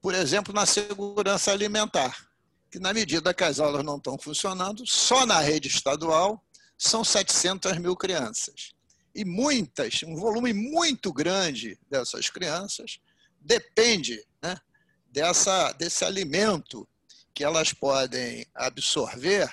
por 0.01 0.13
exemplo, 0.13 0.53
na 0.53 0.65
segurança 0.65 1.51
alimentar, 1.51 2.27
que 2.69 2.79
na 2.79 2.93
medida 2.93 3.33
que 3.33 3.43
as 3.43 3.59
aulas 3.59 3.83
não 3.83 3.97
estão 3.97 4.17
funcionando, 4.17 4.85
só 4.87 5.25
na 5.25 5.39
rede 5.39 5.67
estadual 5.67 6.43
são 6.77 7.03
700 7.03 7.77
mil 7.77 7.95
crianças. 7.95 8.73
E 9.15 9.23
muitas, 9.23 10.01
um 10.03 10.15
volume 10.15 10.53
muito 10.53 11.13
grande 11.13 11.79
dessas 11.89 12.29
crianças 12.29 12.99
depende 13.39 14.25
né, 14.41 14.57
dessa, 15.07 15.71
desse 15.73 16.03
alimento 16.03 16.87
que 17.33 17.43
elas 17.43 17.73
podem 17.73 18.45
absorver 18.55 19.49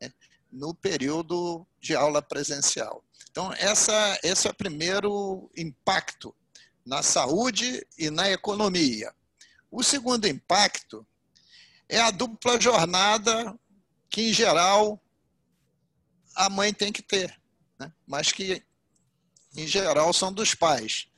né, 0.00 0.10
no 0.50 0.74
período 0.74 1.66
de 1.78 1.94
aula 1.94 2.22
presencial. 2.22 3.04
Então, 3.30 3.52
essa, 3.54 4.18
esse 4.22 4.46
é 4.46 4.50
o 4.50 4.54
primeiro 4.54 5.50
impacto 5.56 6.34
na 6.84 7.02
saúde 7.02 7.86
e 7.98 8.10
na 8.10 8.30
economia. 8.30 9.12
O 9.70 9.82
segundo 9.82 10.26
impacto 10.26 11.06
é 11.88 12.00
a 12.00 12.10
dupla 12.10 12.60
jornada 12.60 13.58
que, 14.10 14.30
em 14.30 14.32
geral, 14.32 15.00
a 16.34 16.50
mãe 16.50 16.72
tem 16.72 16.92
que 16.92 17.02
ter, 17.02 17.38
né? 17.78 17.92
mas 18.06 18.32
que, 18.32 18.62
em 19.56 19.66
geral, 19.66 20.12
são 20.12 20.32
dos 20.32 20.54
pais. 20.54 21.08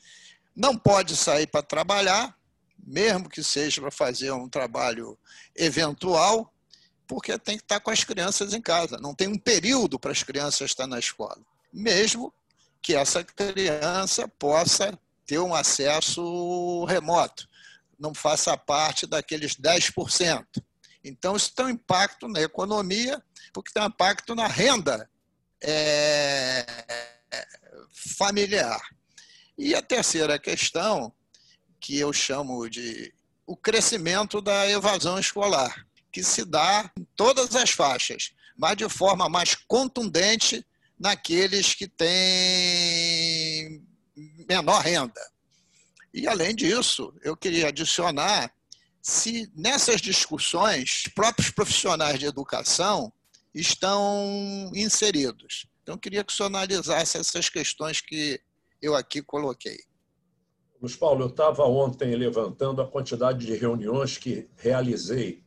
Não 0.54 0.76
pode 0.76 1.16
sair 1.16 1.46
para 1.46 1.62
trabalhar, 1.62 2.36
mesmo 2.78 3.28
que 3.28 3.42
seja 3.42 3.80
para 3.80 3.90
fazer 3.90 4.30
um 4.32 4.48
trabalho 4.48 5.18
eventual, 5.56 6.52
porque 7.06 7.38
tem 7.38 7.56
que 7.56 7.64
estar 7.64 7.80
com 7.80 7.90
as 7.90 8.04
crianças 8.04 8.54
em 8.54 8.60
casa. 8.60 8.98
Não 8.98 9.14
tem 9.14 9.28
um 9.28 9.38
período 9.38 9.98
para 9.98 10.12
as 10.12 10.22
crianças 10.22 10.70
estar 10.70 10.86
na 10.86 10.98
escola. 10.98 11.40
Mesmo 11.72 12.32
que 12.80 12.94
essa 12.94 13.24
criança 13.24 14.28
possa 14.28 14.98
ter 15.26 15.38
um 15.38 15.54
acesso 15.54 16.84
remoto, 16.84 17.48
não 17.98 18.14
faça 18.14 18.56
parte 18.56 19.06
daqueles 19.06 19.54
10%. 19.54 20.44
Então, 21.02 21.36
isso 21.36 21.54
tem 21.54 21.66
um 21.66 21.70
impacto 21.70 22.28
na 22.28 22.40
economia, 22.40 23.22
porque 23.52 23.72
tem 23.72 23.82
um 23.82 23.86
impacto 23.86 24.34
na 24.34 24.46
renda 24.46 25.08
é, 25.62 26.66
familiar. 28.16 28.80
E 29.56 29.74
a 29.74 29.82
terceira 29.82 30.38
questão, 30.38 31.12
que 31.80 31.98
eu 31.98 32.12
chamo 32.12 32.68
de 32.68 33.12
o 33.46 33.56
crescimento 33.56 34.40
da 34.40 34.68
evasão 34.70 35.18
escolar, 35.18 35.86
que 36.10 36.22
se 36.22 36.44
dá 36.44 36.90
em 36.98 37.04
todas 37.16 37.54
as 37.54 37.70
faixas, 37.70 38.32
mas 38.56 38.76
de 38.76 38.88
forma 38.88 39.28
mais 39.28 39.54
contundente 39.54 40.64
naqueles 40.98 41.74
que 41.74 41.86
têm 41.86 43.43
menor 44.48 44.80
renda. 44.80 45.20
E, 46.12 46.28
além 46.28 46.54
disso, 46.54 47.12
eu 47.22 47.36
queria 47.36 47.68
adicionar 47.68 48.52
se 49.02 49.50
nessas 49.54 50.00
discussões 50.00 51.08
próprios 51.14 51.50
profissionais 51.50 52.18
de 52.18 52.26
educação 52.26 53.12
estão 53.54 54.70
inseridos. 54.74 55.66
Então, 55.82 55.96
eu 55.96 55.98
queria 55.98 56.24
que 56.24 56.32
o 56.32 56.36
senhor 56.36 56.46
analisasse 56.46 57.18
essas 57.18 57.48
questões 57.48 58.00
que 58.00 58.40
eu 58.80 58.94
aqui 58.94 59.22
coloquei. 59.22 59.78
Luiz 60.80 60.96
Paulo, 60.96 61.24
eu 61.24 61.28
estava 61.28 61.64
ontem 61.64 62.14
levantando 62.14 62.80
a 62.80 62.86
quantidade 62.86 63.46
de 63.46 63.54
reuniões 63.54 64.18
que 64.18 64.48
realizei, 64.56 65.42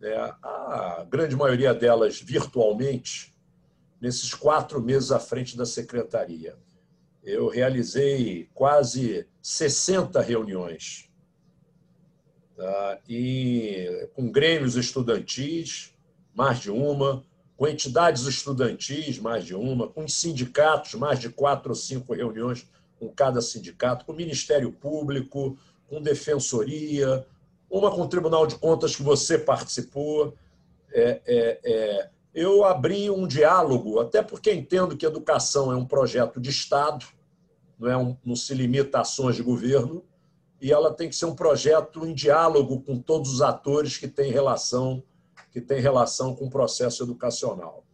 né, 0.00 0.14
a 0.42 1.06
grande 1.08 1.34
maioria 1.34 1.74
delas 1.74 2.20
virtualmente, 2.20 3.34
nesses 4.00 4.34
quatro 4.34 4.80
meses 4.80 5.10
à 5.10 5.18
frente 5.18 5.56
da 5.56 5.64
secretaria. 5.64 6.58
Eu 7.26 7.48
realizei 7.48 8.48
quase 8.54 9.26
60 9.42 10.20
reuniões 10.20 11.10
tá? 12.56 13.00
e, 13.08 14.08
com 14.14 14.30
grêmios 14.30 14.76
estudantis, 14.76 15.92
mais 16.32 16.60
de 16.60 16.70
uma, 16.70 17.24
com 17.56 17.66
entidades 17.66 18.26
estudantis, 18.26 19.18
mais 19.18 19.44
de 19.44 19.56
uma, 19.56 19.88
com 19.88 20.06
sindicatos, 20.06 20.94
mais 20.94 21.18
de 21.18 21.28
quatro 21.28 21.70
ou 21.70 21.74
cinco 21.74 22.14
reuniões 22.14 22.64
com 22.96 23.08
cada 23.08 23.40
sindicato, 23.40 24.04
com 24.04 24.12
o 24.12 24.16
Ministério 24.16 24.70
Público, 24.70 25.58
com 25.88 26.00
Defensoria, 26.00 27.26
uma 27.68 27.90
com 27.90 28.02
o 28.02 28.08
Tribunal 28.08 28.46
de 28.46 28.54
Contas 28.54 28.94
que 28.94 29.02
você 29.02 29.36
participou. 29.36 30.32
É, 30.92 31.20
é, 31.26 31.60
é, 31.64 32.10
eu 32.32 32.64
abri 32.64 33.10
um 33.10 33.26
diálogo, 33.26 33.98
até 33.98 34.22
porque 34.22 34.52
entendo 34.52 34.96
que 34.96 35.04
educação 35.04 35.72
é 35.72 35.76
um 35.76 35.84
projeto 35.84 36.40
de 36.40 36.50
Estado, 36.50 37.15
não, 37.78 37.88
é 37.88 37.96
um, 37.96 38.16
não 38.24 38.36
se 38.36 38.54
limita 38.54 38.98
a 38.98 39.00
ações 39.02 39.36
de 39.36 39.42
governo, 39.42 40.04
e 40.60 40.72
ela 40.72 40.92
tem 40.92 41.08
que 41.08 41.16
ser 41.16 41.26
um 41.26 41.34
projeto 41.34 42.06
em 42.06 42.14
diálogo 42.14 42.80
com 42.80 42.98
todos 42.98 43.32
os 43.34 43.42
atores 43.42 43.98
que 43.98 44.08
têm 44.08 44.32
relação, 44.32 45.02
que 45.52 45.60
têm 45.60 45.80
relação 45.80 46.34
com 46.34 46.46
o 46.46 46.50
processo 46.50 47.02
educacional. 47.02 47.84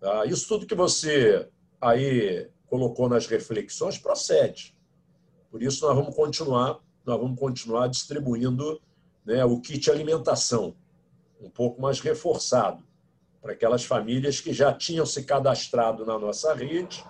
Tá? 0.00 0.24
Isso 0.24 0.46
tudo 0.46 0.66
que 0.66 0.74
você 0.74 1.48
aí 1.80 2.48
colocou 2.66 3.08
nas 3.08 3.26
reflexões 3.26 3.98
procede. 3.98 4.74
Por 5.50 5.62
isso 5.62 5.86
nós 5.86 5.96
vamos 5.96 6.14
continuar, 6.14 6.78
nós 7.04 7.20
vamos 7.20 7.38
continuar 7.38 7.88
distribuindo 7.88 8.80
né, 9.24 9.44
o 9.44 9.60
kit 9.60 9.90
alimentação, 9.90 10.74
um 11.40 11.50
pouco 11.50 11.80
mais 11.80 12.00
reforçado, 12.00 12.82
para 13.42 13.52
aquelas 13.52 13.84
famílias 13.84 14.40
que 14.40 14.52
já 14.52 14.72
tinham 14.72 15.04
se 15.04 15.22
cadastrado 15.24 16.06
na 16.06 16.18
nossa 16.18 16.54
rede 16.54 17.04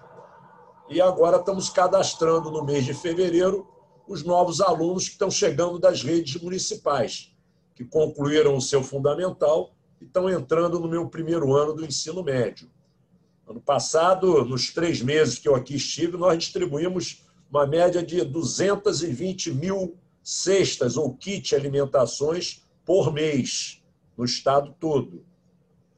e 0.88 1.00
agora 1.00 1.38
estamos 1.38 1.68
cadastrando 1.70 2.50
no 2.50 2.64
mês 2.64 2.84
de 2.84 2.94
fevereiro 2.94 3.66
os 4.06 4.22
novos 4.22 4.60
alunos 4.60 5.06
que 5.06 5.12
estão 5.12 5.30
chegando 5.30 5.78
das 5.78 6.02
redes 6.02 6.40
municipais, 6.40 7.34
que 7.74 7.84
concluíram 7.84 8.56
o 8.56 8.60
seu 8.60 8.82
fundamental 8.82 9.74
e 10.00 10.04
estão 10.04 10.28
entrando 10.28 10.78
no 10.78 10.88
meu 10.88 11.08
primeiro 11.08 11.54
ano 11.54 11.72
do 11.72 11.84
ensino 11.84 12.22
médio. 12.22 12.70
Ano 13.48 13.60
passado, 13.60 14.44
nos 14.44 14.72
três 14.72 15.02
meses 15.02 15.38
que 15.38 15.48
eu 15.48 15.54
aqui 15.54 15.76
estive, 15.76 16.16
nós 16.16 16.38
distribuímos 16.38 17.24
uma 17.50 17.66
média 17.66 18.02
de 18.02 18.22
220 18.24 19.52
mil 19.52 19.96
cestas 20.22 20.96
ou 20.96 21.14
kit 21.14 21.54
alimentações 21.54 22.62
por 22.84 23.12
mês 23.12 23.82
no 24.16 24.24
estado 24.24 24.74
todo. 24.78 25.24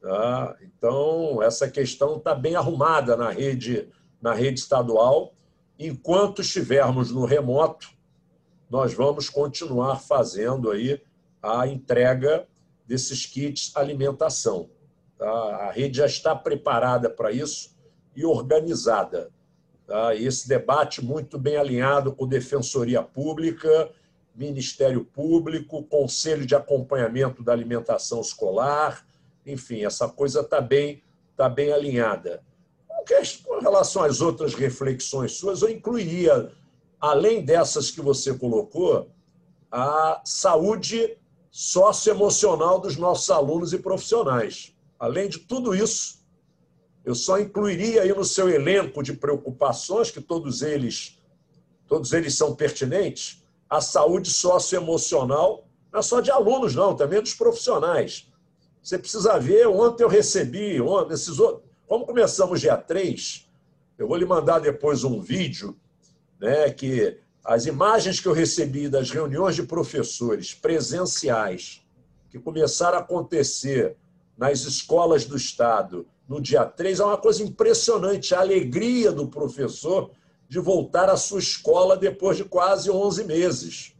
Tá? 0.01 0.57
Então, 0.61 1.41
essa 1.41 1.69
questão 1.69 2.17
está 2.17 2.35
bem 2.35 2.55
arrumada 2.55 3.15
na 3.15 3.31
rede, 3.31 3.89
na 4.21 4.33
rede 4.33 4.59
estadual. 4.59 5.33
Enquanto 5.79 6.41
estivermos 6.41 7.11
no 7.11 7.25
remoto, 7.25 7.89
nós 8.69 8.93
vamos 8.93 9.29
continuar 9.29 9.99
fazendo 9.99 10.71
aí 10.71 11.01
a 11.41 11.67
entrega 11.67 12.47
desses 12.85 13.25
kits 13.25 13.75
alimentação. 13.75 14.69
Tá? 15.17 15.29
A 15.29 15.71
rede 15.71 15.97
já 15.97 16.05
está 16.05 16.35
preparada 16.35 17.09
para 17.09 17.31
isso 17.31 17.75
e 18.15 18.25
organizada. 18.25 19.29
Tá? 19.85 20.15
Esse 20.15 20.47
debate 20.47 21.03
muito 21.03 21.37
bem 21.37 21.57
alinhado 21.57 22.13
com 22.13 22.27
Defensoria 22.27 23.01
Pública, 23.01 23.89
Ministério 24.35 25.03
Público, 25.03 25.83
Conselho 25.83 26.45
de 26.45 26.55
Acompanhamento 26.55 27.41
da 27.41 27.51
Alimentação 27.51 28.21
Escolar, 28.21 29.05
enfim, 29.45 29.85
essa 29.85 30.09
coisa 30.09 30.41
está 30.41 30.59
bem, 30.59 31.01
tá 31.35 31.47
bem 31.47 31.71
alinhada. 31.71 32.43
Com 33.43 33.59
relação 33.59 34.03
às 34.03 34.21
outras 34.21 34.53
reflexões 34.53 35.33
suas, 35.33 35.61
eu 35.61 35.69
incluiria, 35.69 36.51
além 36.99 37.43
dessas 37.43 37.89
que 37.89 38.01
você 38.01 38.33
colocou, 38.33 39.09
a 39.71 40.21
saúde 40.25 41.17
socioemocional 41.49 42.79
dos 42.79 42.97
nossos 42.97 43.29
alunos 43.29 43.73
e 43.73 43.79
profissionais. 43.79 44.75
Além 44.99 45.29
de 45.29 45.39
tudo 45.39 45.73
isso, 45.73 46.17
eu 47.05 47.15
só 47.15 47.39
incluiria 47.39 48.01
aí 48.01 48.13
no 48.13 48.25
seu 48.25 48.49
elenco 48.49 49.01
de 49.01 49.13
preocupações, 49.13 50.11
que 50.11 50.19
todos 50.19 50.61
eles, 50.61 51.17
todos 51.87 52.11
eles 52.11 52.35
são 52.35 52.53
pertinentes, 52.53 53.43
a 53.69 53.79
saúde 53.79 54.29
socioemocional, 54.29 55.65
não 55.91 55.99
é 55.99 56.03
só 56.03 56.19
de 56.19 56.29
alunos, 56.29 56.75
não, 56.75 56.95
também 56.95 57.21
dos 57.21 57.33
profissionais. 57.33 58.27
Você 58.83 58.97
precisa 58.97 59.39
ver, 59.39 59.67
ontem 59.67 60.03
eu 60.03 60.09
recebi, 60.09 60.79
ontem, 60.81 61.13
esses, 61.13 61.37
como 61.87 62.05
começamos 62.05 62.59
dia 62.59 62.75
3, 62.75 63.49
eu 63.97 64.07
vou 64.07 64.17
lhe 64.17 64.25
mandar 64.25 64.59
depois 64.59 65.05
um 65.05 65.21
vídeo, 65.21 65.75
né, 66.39 66.69
que 66.69 67.17
as 67.43 67.65
imagens 67.65 68.19
que 68.19 68.27
eu 68.27 68.33
recebi 68.33 68.89
das 68.89 69.09
reuniões 69.09 69.55
de 69.55 69.63
professores 69.63 70.53
presenciais 70.53 71.81
que 72.29 72.37
começaram 72.37 72.97
a 72.97 73.01
acontecer 73.01 73.95
nas 74.37 74.59
escolas 74.65 75.25
do 75.25 75.37
Estado 75.37 76.05
no 76.27 76.41
dia 76.41 76.65
3 76.65 76.99
é 76.99 77.05
uma 77.05 77.17
coisa 77.17 77.41
impressionante. 77.41 78.35
A 78.35 78.41
alegria 78.41 79.13
do 79.13 79.29
professor 79.29 80.11
de 80.49 80.59
voltar 80.59 81.09
à 81.09 81.15
sua 81.15 81.39
escola 81.39 81.95
depois 81.95 82.35
de 82.35 82.43
quase 82.43 82.91
11 82.91 83.23
meses. 83.23 83.95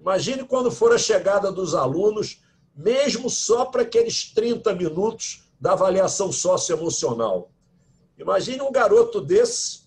Imagine 0.00 0.44
quando 0.44 0.70
for 0.70 0.92
a 0.92 0.98
chegada 0.98 1.52
dos 1.52 1.76
alunos, 1.76 2.42
mesmo 2.76 3.30
só 3.30 3.64
para 3.64 3.82
aqueles 3.82 4.32
30 4.32 4.74
minutos 4.74 5.43
da 5.60 5.72
avaliação 5.72 6.30
socioemocional. 6.32 7.50
Imagine 8.18 8.62
um 8.62 8.72
garoto 8.72 9.20
desse, 9.20 9.82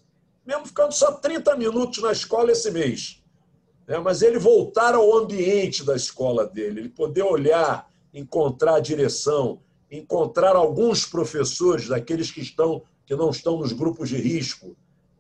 mesmo 0.46 0.66
ficando 0.66 0.92
só 0.92 1.14
30 1.14 1.56
minutos 1.56 2.02
na 2.02 2.12
escola 2.12 2.52
esse 2.52 2.72
mês, 2.72 3.24
né? 3.88 3.98
mas 4.00 4.22
ele 4.22 4.40
voltar 4.40 4.96
ao 4.96 5.18
ambiente 5.18 5.84
da 5.84 5.96
escola 5.96 6.46
dele, 6.46 6.82
ele 6.82 6.90
poder 6.90 7.24
olhar, 7.24 7.90
encontrar 8.14 8.76
a 8.76 8.80
direção, 8.80 9.62
encontrar 9.90 10.56
alguns 10.56 11.06
professores, 11.06 11.88
daqueles 11.88 12.32
que 12.32 12.42
estão 12.42 12.84
que 13.08 13.16
não 13.16 13.30
estão 13.30 13.58
nos 13.58 13.72
grupos 13.72 14.10
de 14.10 14.18
risco. 14.18 14.76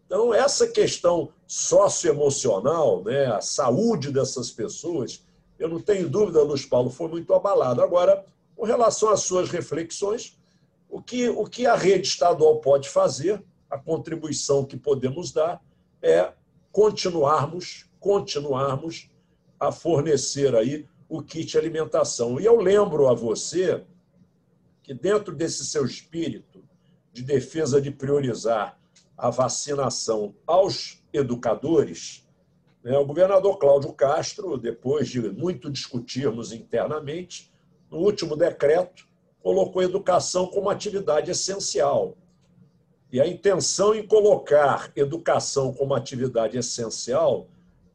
Então, 0.05 0.33
essa 0.33 0.67
questão 0.67 1.29
socioemocional, 1.47 3.01
né, 3.03 3.27
a 3.27 3.39
saúde 3.39 4.11
dessas 4.11 4.51
pessoas, 4.51 5.23
eu 5.57 5.69
não 5.69 5.79
tenho 5.79 6.09
dúvida, 6.09 6.43
Luiz 6.43 6.65
Paulo, 6.65 6.89
foi 6.89 7.07
muito 7.07 7.33
abalado. 7.33 7.81
Agora, 7.81 8.25
com 8.55 8.65
relação 8.65 9.09
às 9.09 9.21
suas 9.21 9.49
reflexões, 9.49 10.36
o 10.89 11.01
que, 11.01 11.29
o 11.29 11.45
que 11.45 11.65
a 11.65 11.75
rede 11.75 12.07
estadual 12.07 12.59
pode 12.59 12.89
fazer, 12.89 13.43
a 13.69 13.77
contribuição 13.77 14.65
que 14.65 14.77
podemos 14.77 15.31
dar, 15.31 15.61
é 16.01 16.31
continuarmos, 16.71 17.89
continuarmos 17.99 19.09
a 19.59 19.71
fornecer 19.71 20.55
aí 20.55 20.87
o 21.09 21.21
kit 21.21 21.57
alimentação. 21.57 22.39
E 22.39 22.45
eu 22.45 22.57
lembro 22.57 23.07
a 23.07 23.13
você 23.13 23.83
que 24.83 24.93
dentro 24.93 25.35
desse 25.35 25.65
seu 25.65 25.85
espírito 25.85 26.63
de 27.11 27.23
defesa 27.23 27.81
de 27.81 27.91
priorizar 27.91 28.79
a 29.17 29.29
vacinação 29.29 30.35
aos 30.45 31.03
educadores, 31.11 32.25
né, 32.83 32.97
o 32.97 33.05
governador 33.05 33.57
Cláudio 33.57 33.91
Castro, 33.93 34.57
depois 34.57 35.09
de 35.09 35.19
muito 35.19 35.69
discutirmos 35.69 36.51
internamente, 36.51 37.51
no 37.89 37.97
último 37.97 38.35
decreto, 38.35 39.06
colocou 39.47 39.81
a 39.81 39.85
educação 39.85 40.47
como 40.47 40.69
atividade 40.69 41.31
essencial. 41.31 42.17
E 43.09 43.21
a 43.21 43.25
intenção 43.25 43.95
em 43.95 44.05
colocar 44.05 44.91
educação 44.93 45.73
como 45.73 45.93
atividade 45.93 46.57
essencial 46.57 47.47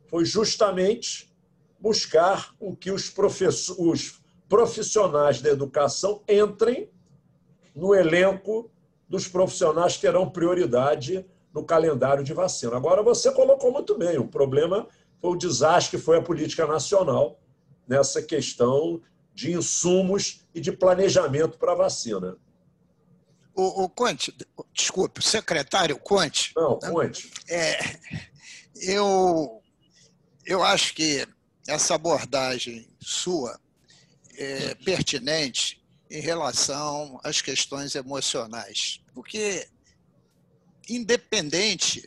foi 0.06 0.24
justamente 0.24 1.30
buscar 1.78 2.54
o 2.58 2.74
que 2.74 2.90
os, 2.90 3.10
professores, 3.10 4.18
profissionais 4.48 5.42
da 5.42 5.50
educação 5.50 6.22
entrem 6.26 6.88
no 7.76 7.94
elenco 7.94 8.70
dos 9.06 9.28
profissionais 9.28 9.96
que 9.96 10.00
terão 10.00 10.30
prioridade 10.30 11.22
no 11.52 11.62
calendário 11.62 12.24
de 12.24 12.32
vacina. 12.32 12.78
Agora, 12.78 13.02
você 13.02 13.30
colocou 13.30 13.70
muito 13.70 13.98
bem, 13.98 14.16
o 14.16 14.26
problema 14.26 14.88
foi 15.20 15.32
o 15.32 15.36
desastre 15.36 15.98
que 15.98 16.02
foi 16.02 16.16
a 16.16 16.22
política 16.22 16.66
nacional 16.66 17.38
nessa 17.86 18.22
questão 18.22 19.02
de 19.34 19.52
insumos 19.52 20.44
e 20.54 20.60
de 20.60 20.72
planejamento 20.72 21.58
para 21.58 21.72
a 21.72 21.76
vacina. 21.76 22.36
O, 23.54 23.84
o 23.84 23.88
Conte, 23.88 24.34
desculpe, 24.72 25.20
o 25.20 25.22
secretário 25.22 25.98
Conte. 25.98 26.52
Não, 26.56 26.78
Conte. 26.78 27.30
É, 27.48 27.98
eu, 28.76 29.62
eu 30.44 30.62
acho 30.62 30.94
que 30.94 31.26
essa 31.66 31.94
abordagem 31.94 32.88
sua 33.00 33.60
é, 34.36 34.74
pertinente 34.76 35.82
em 36.10 36.20
relação 36.20 37.20
às 37.22 37.40
questões 37.40 37.94
emocionais. 37.94 39.00
Porque, 39.14 39.68
independente 40.88 42.06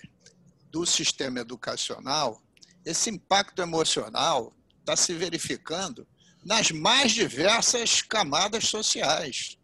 do 0.71 0.85
sistema 0.85 1.39
educacional, 1.39 2.41
esse 2.85 3.09
impacto 3.09 3.61
emocional 3.61 4.53
está 4.79 4.95
se 4.95 5.13
verificando 5.13 6.07
nas 6.45 6.69
mais 6.69 7.11
diversas 7.11 8.03
camadas 8.03 8.67
sociais. 8.67 9.57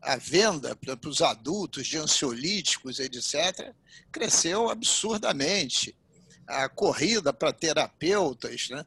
A 0.00 0.16
venda 0.16 0.74
para 0.74 0.96
os 1.08 1.20
adultos 1.20 1.86
de 1.86 1.98
ansiolíticos, 1.98 2.98
etc., 2.98 3.74
cresceu 4.10 4.70
absurdamente. 4.70 5.94
A 6.46 6.68
corrida 6.68 7.32
para 7.32 7.52
terapeutas, 7.52 8.68
né? 8.70 8.86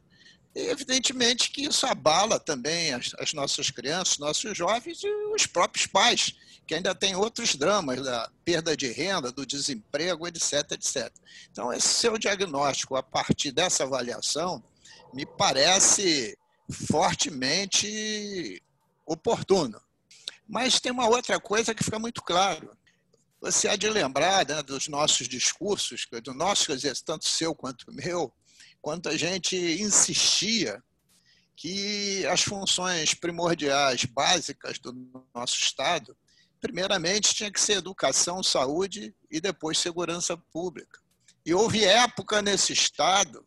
E, 0.54 0.62
evidentemente 0.62 1.50
que 1.50 1.66
isso 1.66 1.86
abala 1.86 2.40
também 2.40 2.92
as, 2.92 3.12
as, 3.18 3.32
nossas 3.32 3.70
crianças, 3.70 4.18
nossos 4.18 4.56
jovens 4.56 5.04
e 5.04 5.08
os 5.32 5.46
próprios 5.46 5.86
pais, 5.86 6.34
que 6.66 6.74
ainda 6.74 6.94
têm 6.94 7.14
outros 7.14 7.54
dramas 7.54 8.02
da 8.02 8.30
perda 8.44 8.76
de 8.76 8.90
renda, 8.90 9.30
do 9.30 9.46
desemprego, 9.46 10.26
etc, 10.26 10.72
etc. 10.72 11.12
Então, 11.52 11.72
esse 11.72 11.88
seu 11.88 12.18
diagnóstico, 12.18 12.96
a 12.96 13.02
partir 13.02 13.52
dessa 13.52 13.84
avaliação, 13.84 14.62
me 15.12 15.26
parece 15.26 16.36
fortemente 16.70 18.62
oportuno. 19.06 19.80
Mas 20.48 20.80
tem 20.80 20.92
uma 20.92 21.08
outra 21.08 21.40
coisa 21.40 21.74
que 21.74 21.84
fica 21.84 21.98
muito 21.98 22.22
claro. 22.22 22.76
Você 23.40 23.68
há 23.68 23.76
de 23.76 23.88
lembrar 23.88 24.46
né, 24.46 24.62
dos 24.62 24.88
nossos 24.88 25.28
discursos, 25.28 26.06
do 26.22 26.34
nosso, 26.34 26.66
tanto 27.04 27.28
seu 27.28 27.54
quanto 27.54 27.92
meu, 27.92 28.32
quanto 28.82 29.08
a 29.08 29.16
gente 29.16 29.56
insistia 29.56 30.82
que 31.56 32.26
as 32.26 32.42
funções 32.42 33.14
primordiais, 33.14 34.04
básicas 34.04 34.78
do 34.78 34.92
nosso 35.34 35.56
Estado, 35.56 36.16
primeiramente 36.60 37.34
tinha 37.34 37.50
que 37.50 37.60
ser 37.60 37.74
educação, 37.74 38.42
saúde 38.42 39.14
e 39.30 39.40
depois 39.40 39.78
segurança 39.78 40.36
pública. 40.36 41.00
E 41.44 41.54
houve 41.54 41.84
época 41.84 42.42
nesse 42.42 42.72
Estado 42.72 43.46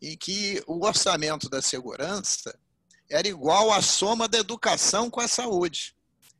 em 0.00 0.16
que 0.16 0.62
o 0.66 0.84
orçamento 0.84 1.48
da 1.48 1.60
segurança 1.60 2.58
era 3.08 3.28
igual 3.28 3.72
à 3.72 3.82
soma 3.82 4.28
da 4.28 4.38
educação 4.38 5.10
com 5.10 5.20
a 5.20 5.28
saúde. 5.28 5.94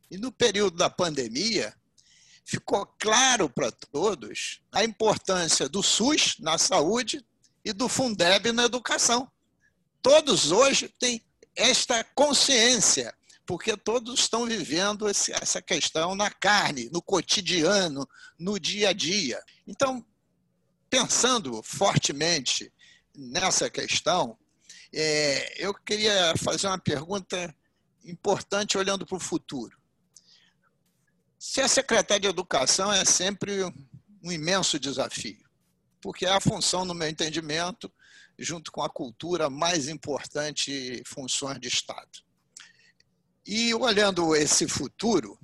E 0.09 0.17
no 0.17 0.31
período 0.31 0.77
da 0.77 0.89
pandemia, 0.89 1.73
ficou 2.45 2.85
claro 2.99 3.49
para 3.49 3.71
todos 3.71 4.61
a 4.71 4.83
importância 4.83 5.69
do 5.69 5.83
SUS 5.83 6.35
na 6.39 6.57
saúde 6.57 7.25
e 7.63 7.71
do 7.71 7.87
Fundeb 7.87 8.51
na 8.51 8.63
educação. 8.63 9.29
Todos 10.01 10.51
hoje 10.51 10.89
têm 10.99 11.23
esta 11.55 12.03
consciência, 12.15 13.13
porque 13.45 13.77
todos 13.77 14.21
estão 14.21 14.45
vivendo 14.45 15.07
essa 15.07 15.61
questão 15.61 16.15
na 16.15 16.31
carne, 16.31 16.89
no 16.91 17.01
cotidiano, 17.01 18.07
no 18.39 18.59
dia 18.59 18.89
a 18.89 18.93
dia. 18.93 19.41
Então, 19.67 20.03
pensando 20.89 21.61
fortemente 21.63 22.73
nessa 23.15 23.69
questão, 23.69 24.37
é, 24.93 25.63
eu 25.63 25.73
queria 25.73 26.33
fazer 26.37 26.67
uma 26.67 26.77
pergunta 26.77 27.53
importante 28.03 28.77
olhando 28.77 29.05
para 29.05 29.17
o 29.17 29.19
futuro. 29.19 29.77
Se 31.37 31.61
a 31.61 31.67
secretária 31.67 32.21
de 32.21 32.27
Educação 32.27 32.91
é 32.91 33.03
sempre 33.05 33.63
um 34.23 34.31
imenso 34.31 34.79
desafio, 34.79 35.43
porque 36.01 36.25
é 36.25 36.31
a 36.31 36.41
função, 36.41 36.85
no 36.85 36.93
meu 36.93 37.07
entendimento, 37.07 37.91
junto 38.37 38.71
com 38.71 38.81
a 38.81 38.89
cultura, 38.89 39.49
mais 39.49 39.87
importante 39.87 41.01
funções 41.05 41.59
de 41.59 41.67
Estado. 41.67 42.09
E 43.45 43.73
olhando 43.73 44.35
esse 44.35 44.67
futuro, 44.67 45.39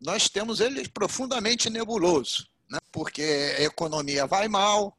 nós 0.00 0.28
temos 0.28 0.60
ele 0.60 0.88
profundamente 0.88 1.68
nebuloso, 1.68 2.48
né? 2.70 2.78
porque 2.92 3.22
a 3.58 3.62
economia 3.62 4.26
vai 4.26 4.48
mal 4.48 4.96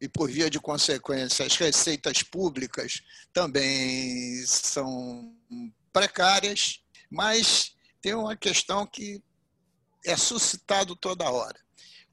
e, 0.00 0.08
por 0.08 0.30
via 0.30 0.50
de 0.50 0.60
consequência, 0.60 1.46
as 1.46 1.56
receitas 1.56 2.22
públicas 2.22 3.02
também 3.32 4.44
são 4.46 5.34
precárias, 5.92 6.80
mas 7.10 7.74
tem 8.00 8.14
uma 8.14 8.36
questão 8.36 8.86
que 8.86 9.22
é 10.04 10.16
suscitado 10.16 10.94
toda 10.94 11.30
hora. 11.30 11.58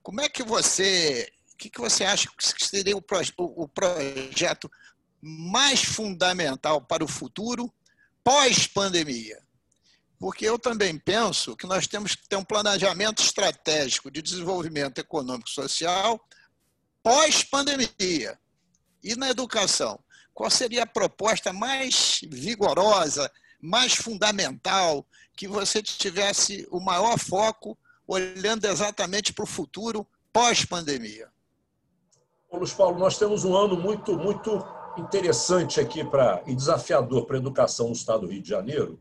Como 0.01 0.21
é 0.21 0.29
que 0.29 0.43
você 0.43 1.31
o 1.53 1.57
que, 1.57 1.69
que 1.69 1.79
você 1.79 2.03
acha 2.03 2.27
que 2.35 2.65
seria 2.65 2.97
o, 2.97 3.01
proje 3.01 3.31
o 3.37 3.67
projeto 3.67 4.69
mais 5.21 5.83
fundamental 5.83 6.81
para 6.81 7.03
o 7.03 7.07
futuro 7.07 7.71
pós-pandemia? 8.23 9.39
Porque 10.19 10.45
eu 10.45 10.57
também 10.57 10.97
penso 10.97 11.55
que 11.55 11.67
nós 11.67 11.85
temos 11.85 12.15
que 12.15 12.27
ter 12.27 12.37
um 12.37 12.43
planejamento 12.43 13.21
estratégico 13.21 14.09
de 14.09 14.21
desenvolvimento 14.21 14.99
econômico 14.99 15.49
e 15.49 15.53
social 15.53 16.19
pós-pandemia. 17.03 18.39
E 19.03 19.15
na 19.15 19.29
educação, 19.29 19.99
qual 20.33 20.49
seria 20.49 20.83
a 20.83 20.87
proposta 20.87 21.51
mais 21.51 22.21
vigorosa, 22.29 23.29
mais 23.61 23.93
fundamental, 23.93 25.05
que 25.35 25.47
você 25.47 25.83
tivesse 25.83 26.67
o 26.71 26.79
maior 26.79 27.19
foco 27.19 27.77
olhando 28.07 28.65
exatamente 28.65 29.33
para 29.33 29.43
o 29.43 29.47
futuro 29.47 30.07
pós-pandemia? 30.31 31.29
Luiz 32.51 32.71
Paulo, 32.71 32.99
nós 32.99 33.17
temos 33.17 33.43
um 33.43 33.55
ano 33.55 33.75
muito, 33.75 34.17
muito 34.17 34.63
interessante 34.97 35.79
aqui 35.79 36.03
para 36.03 36.43
e 36.45 36.55
desafiador 36.55 37.25
para 37.25 37.35
a 37.35 37.39
educação 37.39 37.87
no 37.87 37.93
Estado 37.93 38.21
do 38.21 38.31
Rio 38.31 38.41
de 38.41 38.49
Janeiro, 38.49 38.99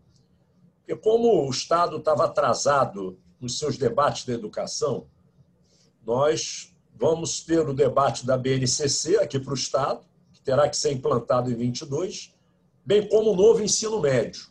porque 0.79 0.97
como 0.97 1.47
o 1.47 1.51
Estado 1.51 1.99
estava 1.99 2.25
atrasado 2.25 3.21
nos 3.39 3.59
seus 3.59 3.77
debates 3.77 4.25
da 4.25 4.33
educação, 4.33 5.07
nós 6.05 6.72
vamos 7.03 7.41
ter 7.41 7.69
o 7.69 7.75
debate 7.75 8.25
da 8.25 8.39
BNCC 8.39 9.17
aqui 9.17 9.37
para 9.41 9.51
o 9.51 9.57
Estado, 9.57 10.07
que 10.33 10.41
terá 10.41 10.69
que 10.69 10.77
ser 10.77 10.93
implantado 10.93 11.51
em 11.51 11.57
22, 11.57 12.33
bem 12.87 13.09
como 13.09 13.33
o 13.33 13.37
novo 13.37 13.61
ensino 13.61 14.01
médio. 14.01 14.47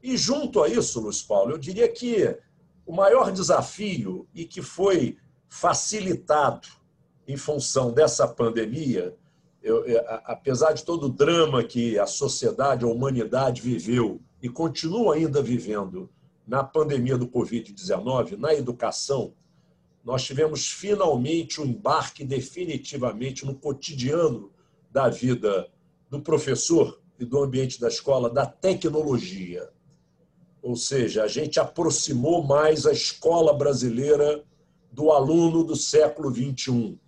E 0.00 0.16
junto 0.16 0.62
a 0.62 0.68
isso, 0.68 1.00
Luiz 1.00 1.22
Paulo, 1.22 1.50
eu 1.50 1.58
diria 1.58 1.88
que 1.88 2.38
o 2.86 2.94
maior 2.94 3.32
desafio 3.32 4.28
e 4.32 4.44
que 4.44 4.62
foi 4.62 5.18
facilitado 5.48 6.68
em 7.26 7.36
função 7.36 7.92
dessa 7.92 8.28
pandemia, 8.28 9.16
eu, 9.60 9.84
apesar 10.24 10.74
de 10.74 10.84
todo 10.84 11.06
o 11.06 11.12
drama 11.12 11.64
que 11.64 11.98
a 11.98 12.06
sociedade, 12.06 12.84
a 12.84 12.88
humanidade 12.88 13.60
viveu 13.60 14.20
e 14.40 14.48
continua 14.48 15.16
ainda 15.16 15.42
vivendo 15.42 16.08
na 16.46 16.62
pandemia 16.62 17.18
do 17.18 17.26
Covid-19, 17.26 18.36
na 18.38 18.54
educação, 18.54 19.34
nós 20.04 20.24
tivemos 20.24 20.68
finalmente 20.68 21.60
um 21.60 21.64
embarque 21.64 22.24
definitivamente 22.24 23.46
no 23.46 23.54
cotidiano 23.54 24.50
da 24.90 25.08
vida 25.08 25.68
do 26.10 26.20
professor 26.20 27.00
e 27.18 27.24
do 27.24 27.42
ambiente 27.42 27.80
da 27.80 27.88
escola, 27.88 28.28
da 28.28 28.44
tecnologia. 28.44 29.70
Ou 30.60 30.76
seja, 30.76 31.22
a 31.22 31.28
gente 31.28 31.58
aproximou 31.58 32.42
mais 32.42 32.86
a 32.86 32.92
escola 32.92 33.52
brasileira 33.52 34.44
do 34.90 35.10
aluno 35.10 35.64
do 35.64 35.74
século 35.74 36.32
XXI. 36.32 36.98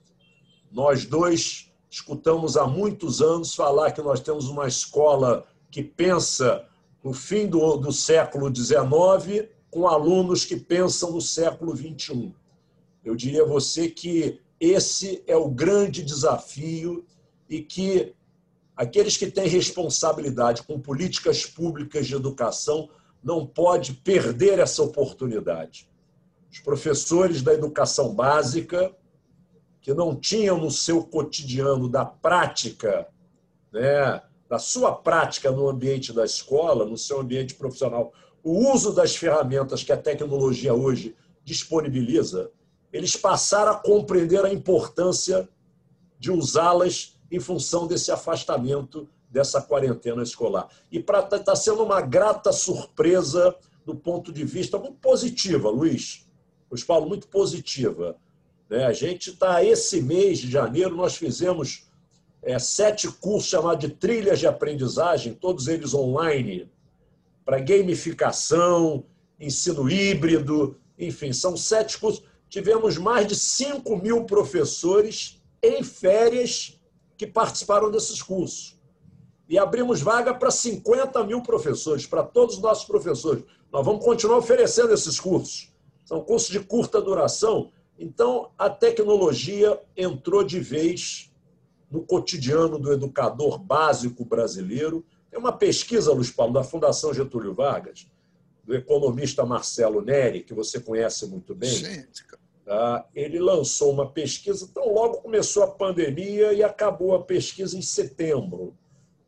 Nós 0.70 1.04
dois 1.04 1.70
escutamos 1.90 2.56
há 2.56 2.66
muitos 2.66 3.20
anos 3.20 3.54
falar 3.54 3.92
que 3.92 4.02
nós 4.02 4.20
temos 4.20 4.46
uma 4.46 4.66
escola 4.66 5.46
que 5.70 5.82
pensa 5.82 6.66
no 7.02 7.12
fim 7.12 7.46
do, 7.46 7.76
do 7.76 7.92
século 7.92 8.54
XIX 8.54 9.48
com 9.70 9.86
alunos 9.86 10.44
que 10.44 10.56
pensam 10.56 11.12
no 11.12 11.20
século 11.20 11.76
XXI. 11.76 12.32
Eu 13.04 13.14
diria 13.14 13.42
a 13.42 13.46
você 13.46 13.88
que 13.88 14.40
esse 14.58 15.22
é 15.26 15.36
o 15.36 15.48
grande 15.48 16.02
desafio 16.02 17.04
e 17.48 17.60
que 17.60 18.14
aqueles 18.76 19.16
que 19.16 19.30
têm 19.30 19.46
responsabilidade 19.46 20.62
com 20.62 20.80
políticas 20.80 21.44
públicas 21.44 22.06
de 22.06 22.14
educação 22.14 22.88
não 23.22 23.46
pode 23.46 23.94
perder 23.94 24.58
essa 24.58 24.82
oportunidade. 24.82 25.88
Os 26.50 26.60
professores 26.60 27.42
da 27.42 27.52
educação 27.52 28.14
básica 28.14 28.94
que 29.80 29.92
não 29.92 30.16
tinham 30.16 30.58
no 30.58 30.70
seu 30.70 31.04
cotidiano 31.04 31.88
da 31.88 32.04
prática, 32.06 33.06
né, 33.72 34.22
da 34.48 34.58
sua 34.58 34.92
prática 34.92 35.50
no 35.50 35.68
ambiente 35.68 36.12
da 36.12 36.24
escola, 36.24 36.86
no 36.86 36.96
seu 36.96 37.20
ambiente 37.20 37.54
profissional, 37.54 38.12
o 38.42 38.72
uso 38.72 38.94
das 38.94 39.16
ferramentas 39.16 39.82
que 39.82 39.92
a 39.92 39.96
tecnologia 39.96 40.72
hoje 40.72 41.14
disponibiliza, 41.42 42.50
eles 42.94 43.16
passaram 43.16 43.72
a 43.72 43.74
compreender 43.74 44.44
a 44.44 44.52
importância 44.52 45.48
de 46.16 46.30
usá-las 46.30 47.18
em 47.28 47.40
função 47.40 47.88
desse 47.88 48.12
afastamento 48.12 49.08
dessa 49.28 49.60
quarentena 49.60 50.22
escolar. 50.22 50.68
E 50.92 50.98
está 50.98 51.40
tá 51.40 51.56
sendo 51.56 51.82
uma 51.82 52.00
grata 52.00 52.52
surpresa 52.52 53.56
do 53.84 53.96
ponto 53.96 54.32
de 54.32 54.44
vista 54.44 54.78
muito 54.78 54.98
positiva, 54.98 55.68
Luiz. 55.68 56.24
Luiz 56.70 56.84
Paulo, 56.84 57.08
muito 57.08 57.26
positiva. 57.26 58.16
Né? 58.70 58.86
A 58.86 58.92
gente 58.92 59.30
está, 59.30 59.64
esse 59.64 60.00
mês 60.00 60.38
de 60.38 60.48
janeiro, 60.48 60.94
nós 60.94 61.16
fizemos 61.16 61.88
é, 62.44 62.56
sete 62.60 63.10
cursos 63.10 63.50
chamados 63.50 63.88
de 63.88 63.92
trilhas 63.92 64.38
de 64.38 64.46
aprendizagem, 64.46 65.34
todos 65.34 65.66
eles 65.66 65.94
online, 65.94 66.70
para 67.44 67.58
gamificação, 67.58 69.04
ensino 69.40 69.90
híbrido, 69.90 70.78
enfim, 70.96 71.32
são 71.32 71.56
sete 71.56 71.98
cursos. 71.98 72.22
Tivemos 72.48 72.98
mais 72.98 73.26
de 73.26 73.34
5 73.34 73.96
mil 73.96 74.24
professores 74.24 75.42
em 75.62 75.82
férias 75.82 76.80
que 77.16 77.26
participaram 77.26 77.90
desses 77.90 78.22
cursos. 78.22 78.78
E 79.48 79.58
abrimos 79.58 80.00
vaga 80.00 80.32
para 80.32 80.50
50 80.50 81.22
mil 81.24 81.42
professores, 81.42 82.06
para 82.06 82.22
todos 82.22 82.56
os 82.56 82.62
nossos 82.62 82.84
professores. 82.84 83.44
Nós 83.72 83.84
vamos 83.84 84.04
continuar 84.04 84.38
oferecendo 84.38 84.92
esses 84.92 85.18
cursos. 85.20 85.72
São 86.04 86.22
cursos 86.22 86.50
de 86.50 86.60
curta 86.60 87.00
duração. 87.00 87.70
Então, 87.98 88.50
a 88.58 88.68
tecnologia 88.68 89.80
entrou 89.96 90.42
de 90.42 90.60
vez 90.60 91.30
no 91.90 92.02
cotidiano 92.02 92.78
do 92.78 92.92
educador 92.92 93.58
básico 93.58 94.24
brasileiro. 94.24 95.04
Tem 95.30 95.38
uma 95.38 95.52
pesquisa, 95.52 96.12
Luiz 96.12 96.30
Paulo, 96.30 96.52
da 96.52 96.64
Fundação 96.64 97.14
Getúlio 97.14 97.54
Vargas, 97.54 98.06
do 98.66 98.74
economista 98.74 99.44
Marcelo 99.44 100.00
Neri, 100.00 100.42
que 100.42 100.54
você 100.54 100.80
conhece 100.80 101.26
muito 101.26 101.54
bem. 101.54 101.70
Sim. 101.70 102.04
Tá? 102.64 103.06
Ele 103.14 103.38
lançou 103.38 103.92
uma 103.92 104.10
pesquisa, 104.10 104.66
então 104.70 104.92
logo 104.92 105.18
começou 105.18 105.62
a 105.62 105.70
pandemia 105.70 106.52
e 106.54 106.62
acabou 106.62 107.14
a 107.14 107.22
pesquisa 107.22 107.76
em 107.76 107.82
setembro. 107.82 108.74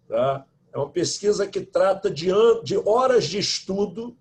Tá? 0.08 0.46
É 0.72 0.78
uma 0.78 0.88
pesquisa 0.88 1.46
que 1.46 1.60
trata 1.60 2.10
de, 2.10 2.28
de 2.64 2.76
horas 2.78 3.24
de 3.24 3.38
estudo 3.38 4.16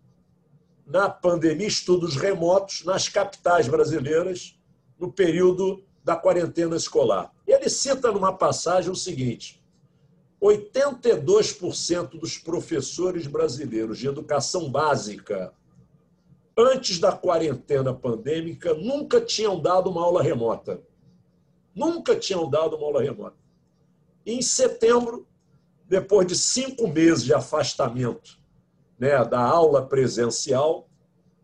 na 0.86 1.09
pandemia, 1.09 1.68
estudos 1.68 2.16
remotos 2.16 2.84
nas 2.84 3.07
capitais 3.07 3.68
brasileiras, 3.68 4.57
no 4.99 5.11
período 5.11 5.84
da 6.03 6.16
quarentena 6.16 6.76
escolar. 6.76 7.34
Ele 7.47 7.70
cita 7.70 8.11
numa 8.11 8.34
passagem 8.34 8.91
o 8.91 8.95
seguinte: 8.95 9.63
82% 10.41 12.19
dos 12.19 12.38
professores 12.38 13.25
brasileiros 13.27 13.97
de 13.97 14.07
educação 14.07 14.69
básica, 14.69 15.53
antes 16.57 16.99
da 16.99 17.11
quarentena 17.11 17.93
pandêmica, 17.93 18.73
nunca 18.73 19.21
tinham 19.21 19.59
dado 19.59 19.89
uma 19.89 20.03
aula 20.03 20.21
remota. 20.21 20.81
Nunca 21.73 22.15
tinham 22.15 22.49
dado 22.49 22.75
uma 22.75 22.86
aula 22.86 23.01
remota. 23.01 23.36
Em 24.25 24.41
setembro, 24.41 25.27
depois 25.88 26.25
de 26.27 26.36
cinco 26.36 26.88
meses 26.88 27.23
de 27.23 27.33
afastamento 27.33 28.39
né, 28.97 29.23
da 29.25 29.39
aula 29.39 29.86
presencial, 29.86 30.89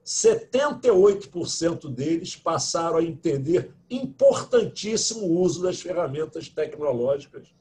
78% 0.06 1.90
deles 1.90 2.36
passaram 2.36 2.98
a 2.98 3.04
entender 3.04 3.74
importantíssimo 3.90 5.26
uso 5.28 5.62
das 5.62 5.80
ferramentas 5.80 6.50
tecnológicas 6.50 7.54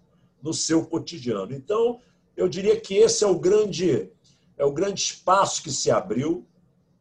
no 0.43 0.53
seu 0.53 0.85
cotidiano. 0.85 1.53
Então, 1.55 2.01
eu 2.37 2.49
diria 2.49 2.81
que 2.81 2.95
esse 2.95 3.25
é 3.25 3.27
o 3.27 3.39
grande 3.39 4.11
é 4.57 4.65
o 4.65 4.73
grande 4.73 5.01
espaço 5.01 5.63
que 5.63 5.71
se 5.71 5.91
abriu 5.91 6.47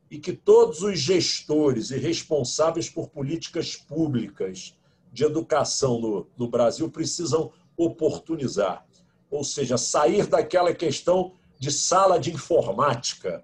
e 0.09 0.17
que 0.17 0.31
todos 0.31 0.81
os 0.81 0.97
gestores 0.97 1.91
e 1.91 1.97
responsáveis 1.97 2.89
por 2.89 3.09
políticas 3.09 3.75
públicas 3.75 4.73
de 5.11 5.25
educação 5.25 5.99
no, 5.99 6.27
no 6.37 6.47
Brasil 6.47 6.89
precisam 6.89 7.51
oportunizar. 7.75 8.85
Ou 9.29 9.43
seja, 9.43 9.77
sair 9.77 10.25
daquela 10.25 10.73
questão 10.73 11.33
de 11.59 11.69
sala 11.69 12.17
de 12.17 12.31
informática, 12.31 13.43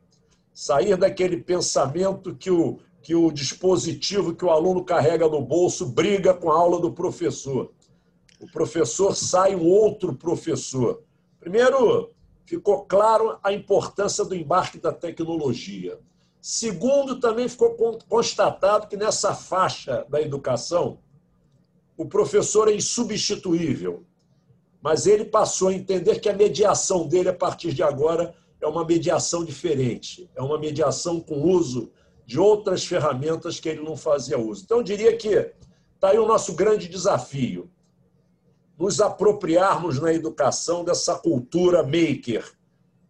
sair 0.54 0.96
daquele 0.96 1.38
pensamento 1.38 2.34
que 2.34 2.50
o, 2.50 2.80
que 3.02 3.14
o 3.14 3.30
dispositivo 3.32 4.34
que 4.34 4.46
o 4.46 4.50
aluno 4.50 4.84
carrega 4.84 5.28
no 5.28 5.41
bolso 5.41 5.86
briga 5.86 6.34
com 6.34 6.50
a 6.52 6.58
aula 6.58 6.80
do 6.80 6.91
professor. 6.91 7.72
O 8.39 8.47
professor 8.51 9.15
sai 9.15 9.55
um 9.55 9.65
outro 9.65 10.13
professor. 10.13 11.03
Primeiro, 11.39 12.11
ficou 12.45 12.86
claro 12.86 13.39
a 13.43 13.51
importância 13.53 14.23
do 14.23 14.36
embarque 14.36 14.77
da 14.77 14.91
tecnologia. 14.91 15.99
Segundo, 16.41 17.19
também 17.19 17.47
ficou 17.47 17.75
constatado 18.07 18.88
que 18.88 18.97
nessa 18.97 19.33
faixa 19.33 20.05
da 20.09 20.21
educação, 20.21 20.99
o 21.97 22.05
professor 22.05 22.67
é 22.67 22.75
insubstituível. 22.75 24.03
Mas 24.81 25.07
ele 25.07 25.25
passou 25.25 25.69
a 25.69 25.73
entender 25.73 26.19
que 26.19 26.29
a 26.29 26.33
mediação 26.33 27.07
dele, 27.07 27.29
a 27.29 27.33
partir 27.33 27.73
de 27.73 27.81
agora, 27.81 28.36
é 28.61 28.67
uma 28.67 28.86
mediação 28.86 29.43
diferente, 29.43 30.29
é 30.36 30.41
uma 30.41 30.59
mediação 30.59 31.19
com 31.19 31.41
uso 31.41 31.91
de 32.25 32.39
outras 32.39 32.86
ferramentas 32.86 33.59
que 33.59 33.69
ele 33.69 33.81
não 33.81 33.95
fazia 33.95 34.38
uso. 34.38 34.63
Então, 34.63 34.77
eu 34.77 34.83
diria 34.83 35.15
que 35.17 35.51
está 35.95 36.09
aí 36.09 36.19
o 36.19 36.27
nosso 36.27 36.53
grande 36.53 36.88
desafio, 36.88 37.69
nos 38.78 38.99
apropriarmos 38.99 39.99
na 39.99 40.13
educação 40.13 40.84
dessa 40.84 41.15
cultura 41.15 41.84
maker, 41.84 42.45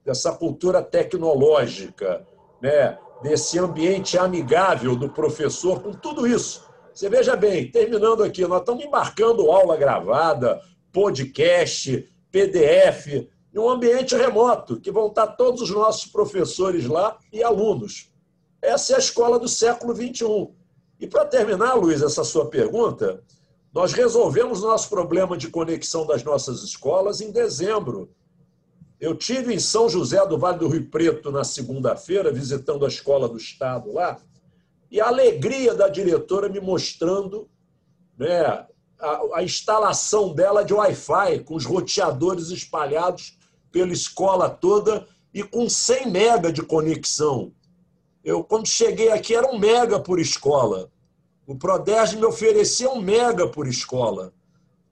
dessa 0.03 0.31
cultura 0.31 0.81
tecnológica, 0.81 2.25
né? 2.61 2.97
desse 3.21 3.57
ambiente 3.57 4.17
amigável 4.17 4.95
do 4.95 5.09
professor 5.09 5.81
com 5.81 5.91
tudo 5.91 6.27
isso. 6.27 6.63
Você 6.93 7.09
veja 7.09 7.35
bem, 7.35 7.69
terminando 7.69 8.23
aqui, 8.23 8.45
nós 8.45 8.59
estamos 8.59 8.85
embarcando 8.85 9.51
aula 9.51 9.75
gravada, 9.75 10.61
podcast, 10.93 12.07
PDF, 12.31 13.27
em 13.53 13.59
um 13.59 13.69
ambiente 13.69 14.15
remoto, 14.15 14.79
que 14.79 14.91
vão 14.91 15.07
estar 15.07 15.27
todos 15.27 15.61
os 15.61 15.71
nossos 15.71 16.05
professores 16.05 16.85
lá 16.85 17.17
e 17.33 17.43
alunos. 17.43 18.11
Essa 18.61 18.93
é 18.93 18.95
a 18.95 18.99
escola 18.99 19.39
do 19.39 19.47
século 19.47 19.95
XXI. 19.95 20.49
E 20.99 21.07
para 21.07 21.25
terminar, 21.25 21.73
Luiz, 21.75 22.01
essa 22.01 22.23
sua 22.23 22.49
pergunta, 22.49 23.23
nós 23.75 23.91
resolvemos 23.91 24.61
nosso 24.61 24.87
problema 24.87 25.35
de 25.35 25.49
conexão 25.49 26.07
das 26.07 26.23
nossas 26.23 26.63
escolas 26.63 27.19
em 27.19 27.29
dezembro. 27.29 28.09
Eu 29.01 29.13
tive 29.13 29.53
em 29.53 29.59
São 29.59 29.89
José 29.89 30.25
do 30.25 30.37
Vale 30.37 30.59
do 30.59 30.69
Rio 30.69 30.89
Preto 30.89 31.29
na 31.29 31.43
segunda-feira, 31.43 32.31
visitando 32.31 32.85
a 32.85 32.87
escola 32.87 33.27
do 33.27 33.35
Estado 33.35 33.91
lá, 33.91 34.17
e 34.89 35.01
a 35.01 35.07
alegria 35.07 35.73
da 35.73 35.89
diretora 35.89 36.47
me 36.47 36.61
mostrando 36.61 37.49
né, 38.17 38.45
a, 38.97 39.21
a 39.33 39.43
instalação 39.43 40.33
dela 40.33 40.63
de 40.63 40.73
Wi-Fi, 40.73 41.39
com 41.39 41.55
os 41.55 41.65
roteadores 41.65 42.51
espalhados 42.51 43.37
pela 43.73 43.91
escola 43.91 44.49
toda 44.49 45.05
e 45.33 45.43
com 45.43 45.67
100 45.67 46.09
mega 46.09 46.49
de 46.49 46.61
conexão. 46.61 47.51
Eu, 48.23 48.41
quando 48.41 48.69
cheguei 48.69 49.11
aqui, 49.11 49.35
era 49.35 49.51
um 49.51 49.59
mega 49.59 49.99
por 49.99 50.17
escola. 50.17 50.89
O 51.47 51.55
Prodesg 51.55 52.17
me 52.17 52.25
oferecia 52.25 52.89
um 52.89 52.99
mega 52.99 53.47
por 53.47 53.67
escola. 53.67 54.33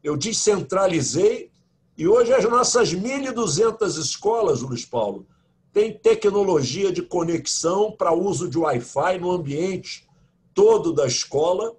Eu 0.04 0.16
descentralizei 0.16 1.51
e 1.97 2.08
hoje 2.08 2.34
as 2.34 2.43
nossas 2.43 2.93
1.200 2.93 3.97
escolas, 3.97 4.62
Luiz 4.62 4.86
Paulo, 4.86 5.28
têm 5.72 5.97
tecnologia 5.97 6.91
de 6.91 7.01
conexão 7.01 7.91
para 7.91 8.14
uso 8.14 8.47
de 8.47 8.58
Wi-Fi 8.58 9.18
no 9.20 9.32
ambiente 9.32 10.08
todo 10.54 10.93
da 10.93 11.08
escola 11.08 11.76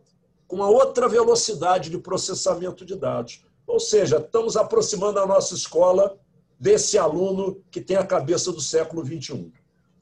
com 0.48 0.56
uma 0.56 0.68
outra 0.68 1.08
velocidade 1.08 1.90
de 1.90 1.98
processamento 1.98 2.84
de 2.84 2.96
dados. 2.96 3.44
Ou 3.66 3.78
seja, 3.78 4.18
estamos 4.18 4.56
aproximando 4.56 5.20
a 5.20 5.26
nossa 5.26 5.54
escola 5.54 6.18
desse 6.58 6.98
aluno 6.98 7.62
que 7.70 7.80
tem 7.80 7.96
a 7.96 8.06
cabeça 8.06 8.52
do 8.52 8.60
século 8.60 9.04
XXI. 9.04 9.52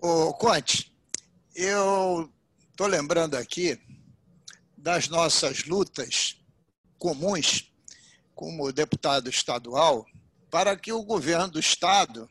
Ô, 0.01 0.33
Conte, 0.33 0.93
eu 1.55 2.29
estou 2.71 2.87
lembrando 2.87 3.35
aqui 3.35 3.79
das 4.83 5.09
nossas 5.09 5.65
lutas 5.65 6.37
comuns 6.99 7.73
como 8.35 8.73
deputado 8.73 9.31
estadual 9.31 10.05
para 10.51 10.77
que 10.77 10.93
o 10.93 11.05
governo 11.05 11.53
do 11.53 11.61
estado 11.61 12.29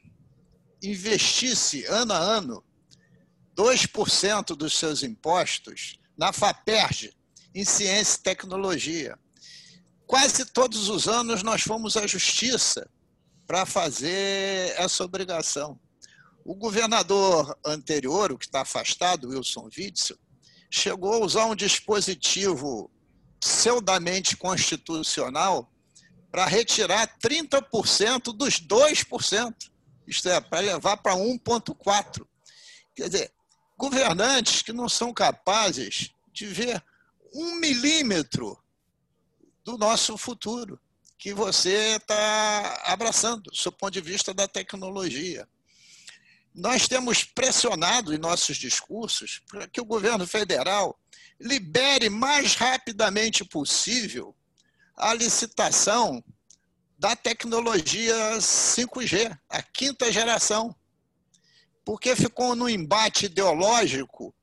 investisse 0.84 1.86
ano 1.86 2.12
a 2.14 2.18
ano 2.18 2.62
2% 3.56 4.48
dos 4.54 4.78
seus 4.78 5.02
impostos 5.02 5.98
na 6.18 6.34
FAPERJ, 6.34 7.16
em 7.56 7.64
ciência 7.64 8.18
e 8.20 8.24
tecnologia. 8.24 9.18
Quase 10.06 10.44
todos 10.44 10.90
os 10.90 11.08
anos 11.08 11.44
nós 11.44 11.62
fomos 11.62 11.96
à 11.96 12.06
justiça 12.06 12.90
para 13.48 13.66
fazer 13.66 14.76
essa 14.78 15.06
obrigação. 15.06 15.80
O 16.44 16.54
governador 16.54 17.58
anterior, 17.66 18.32
o 18.32 18.38
que 18.38 18.46
está 18.46 18.62
afastado, 18.62 19.30
Wilson 19.30 19.70
Witzel, 19.78 20.18
chegou 20.72 21.14
a 21.16 21.26
usar 21.26 21.46
um 21.46 21.56
dispositivo 21.56 22.90
pseudamente 23.40 24.38
constitucional 24.38 25.70
para 26.32 26.46
retirar 26.46 27.20
30% 27.20 28.34
dos 28.34 28.62
2%, 28.62 29.54
isto 30.08 30.30
é, 30.30 30.40
para 30.40 30.62
levar 30.62 30.96
para 30.98 31.14
1,4%. 31.14 32.26
Quer 32.96 33.10
dizer, 33.10 33.34
governantes 33.78 34.62
que 34.62 34.72
não 34.72 34.88
são 34.88 35.14
capazes 35.14 36.12
de 36.32 36.46
ver 36.46 36.82
um 37.34 37.56
milímetro 37.56 38.58
do 39.66 39.78
nosso 39.78 40.18
futuro 40.18 40.80
que 41.18 41.34
você 41.34 41.98
está 41.98 42.82
abraçando, 42.86 43.52
do 43.52 43.72
ponto 43.74 43.92
de 43.92 44.02
vista 44.02 44.34
da 44.34 44.48
tecnologia. 44.48 45.48
Nós 46.54 46.88
temos 46.88 47.24
pressionado 47.24 48.14
em 48.14 48.18
nossos 48.18 48.58
discursos 48.58 49.42
para 49.50 49.68
que 49.68 49.80
o 49.80 49.86
governo 49.86 50.28
federal 50.28 51.00
libere 51.40 52.10
mais 52.10 52.56
rapidamente 52.56 53.46
possível 53.46 54.36
a 54.96 55.14
licitação 55.14 56.24
da 57.00 57.16
tecnologia 57.16 58.38
5G, 58.38 59.36
a 59.50 59.64
quinta 59.64 60.12
geração, 60.12 60.76
porque 61.84 62.16
ficou 62.16 62.56
no 62.56 62.70
embate 62.70 63.26
ideológico 63.26 64.36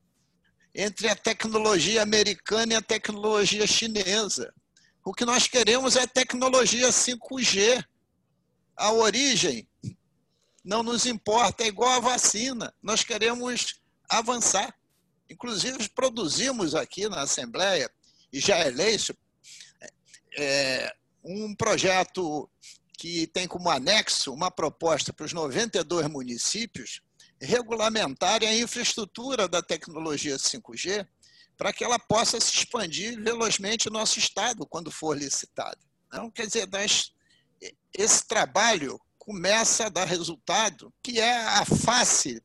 entre 0.74 1.09
a 1.09 1.14
tecnologia 1.14 2.02
americana 2.02 2.72
e 2.72 2.76
a 2.76 2.82
tecnologia 2.82 3.66
chinesa. 3.66 4.52
O 5.04 5.12
que 5.12 5.24
nós 5.24 5.46
queremos 5.46 5.94
é 5.94 6.06
tecnologia 6.06 6.88
5G. 6.88 7.84
A 8.76 8.92
origem 8.92 9.67
não 10.68 10.82
nos 10.82 11.06
importa, 11.06 11.64
é 11.64 11.66
igual 11.66 11.90
a 11.92 11.98
vacina. 11.98 12.74
Nós 12.82 13.02
queremos 13.02 13.80
avançar. 14.06 14.78
Inclusive, 15.30 15.88
produzimos 15.88 16.74
aqui 16.74 17.08
na 17.08 17.22
Assembleia, 17.22 17.90
e 18.30 18.38
já 18.38 18.56
é 18.56 18.68
lei, 18.68 18.98
é, 20.36 20.94
um 21.24 21.54
projeto 21.54 22.50
que 22.98 23.26
tem 23.28 23.48
como 23.48 23.70
anexo 23.70 24.30
uma 24.30 24.50
proposta 24.50 25.10
para 25.10 25.24
os 25.24 25.32
92 25.32 26.06
municípios 26.08 27.00
regulamentarem 27.40 28.46
a 28.46 28.58
infraestrutura 28.58 29.48
da 29.48 29.62
tecnologia 29.62 30.36
5G 30.36 31.08
para 31.56 31.72
que 31.72 31.82
ela 31.82 31.98
possa 31.98 32.38
se 32.38 32.52
expandir 32.52 33.18
velozmente 33.22 33.88
no 33.88 33.98
nosso 33.98 34.18
estado 34.18 34.66
quando 34.66 34.90
for 34.90 35.16
licitada. 35.16 35.78
Então, 36.08 36.30
quer 36.30 36.46
dizer, 36.46 36.68
nós, 36.68 37.14
esse 37.94 38.26
trabalho 38.26 39.00
começa 39.28 39.84
a 39.84 39.88
dar 39.90 40.06
resultado, 40.06 40.90
que 41.02 41.20
é 41.20 41.36
a 41.36 41.62
face, 41.62 42.42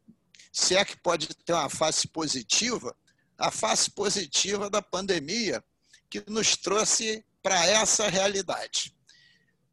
se 0.51 0.75
é 0.75 0.83
que 0.83 0.97
pode 0.97 1.29
ter 1.29 1.53
uma 1.53 1.69
face 1.69 2.09
positiva, 2.09 2.93
a 3.37 3.49
face 3.49 3.89
positiva 3.89 4.69
da 4.69 4.81
pandemia, 4.81 5.63
que 6.09 6.21
nos 6.29 6.57
trouxe 6.57 7.25
para 7.41 7.65
essa 7.65 8.09
realidade. 8.09 8.93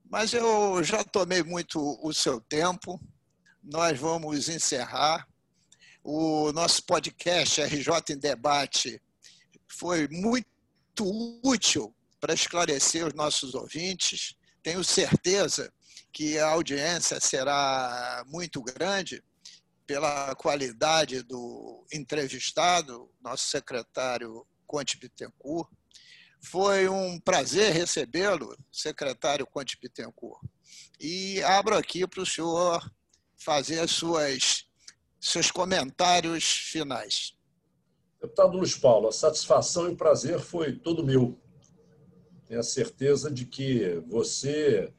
Mas 0.09 0.33
eu 0.33 0.85
já 0.85 1.03
tomei 1.03 1.43
muito 1.43 1.99
o 2.01 2.15
seu 2.15 2.41
tempo, 2.41 3.01
nós 3.61 3.99
vamos 3.99 4.49
encerrar. 4.49 5.27
O 6.05 6.53
nosso 6.53 6.81
podcast 6.85 7.61
RJ 7.61 7.91
em 8.11 8.19
Debate 8.19 9.03
foi 9.67 10.07
muito 10.07 10.47
útil 11.43 11.93
para 12.21 12.35
esclarecer 12.35 13.05
os 13.05 13.15
nossos 13.15 13.57
ouvintes. 13.57 14.37
Tenho 14.63 14.85
certeza 14.85 15.73
que 16.13 16.39
a 16.39 16.49
audiência 16.51 17.21
será 17.21 18.25
muito 18.27 18.63
grande 18.63 19.23
pela 19.87 20.35
qualidade 20.37 21.23
do 21.23 21.85
entrevistado, 21.93 23.11
nosso 23.21 23.49
secretário 23.49 24.47
Conte 24.67 24.97
Bittencourt. 24.99 25.69
Foi 26.43 26.89
um 26.89 27.19
prazer 27.19 27.73
recebê-lo, 27.73 28.57
secretário 28.73 29.47
Conte 29.47 29.79
Bittencourt. 29.81 30.41
E 30.99 31.43
abro 31.43 31.77
aqui 31.77 32.07
para 32.07 32.23
o 32.23 32.27
senhor 32.27 32.89
fazer 33.37 33.81
as 33.81 33.91
suas 33.91 34.67
seus 35.21 35.51
comentários 35.51 36.45
finais. 36.45 37.35
Deputado 38.21 38.57
Luiz 38.57 38.77
Paulo, 38.77 39.09
a 39.09 39.13
satisfação 39.13 39.89
e 39.89 39.93
o 39.93 39.97
prazer 39.97 40.41
foi 40.41 40.73
todo 40.77 41.05
meu. 41.05 41.39
Tenho 42.47 42.61
a 42.61 42.65
certeza 42.65 43.31
de 43.31 43.45
que 43.45 44.03
você, 44.07 44.93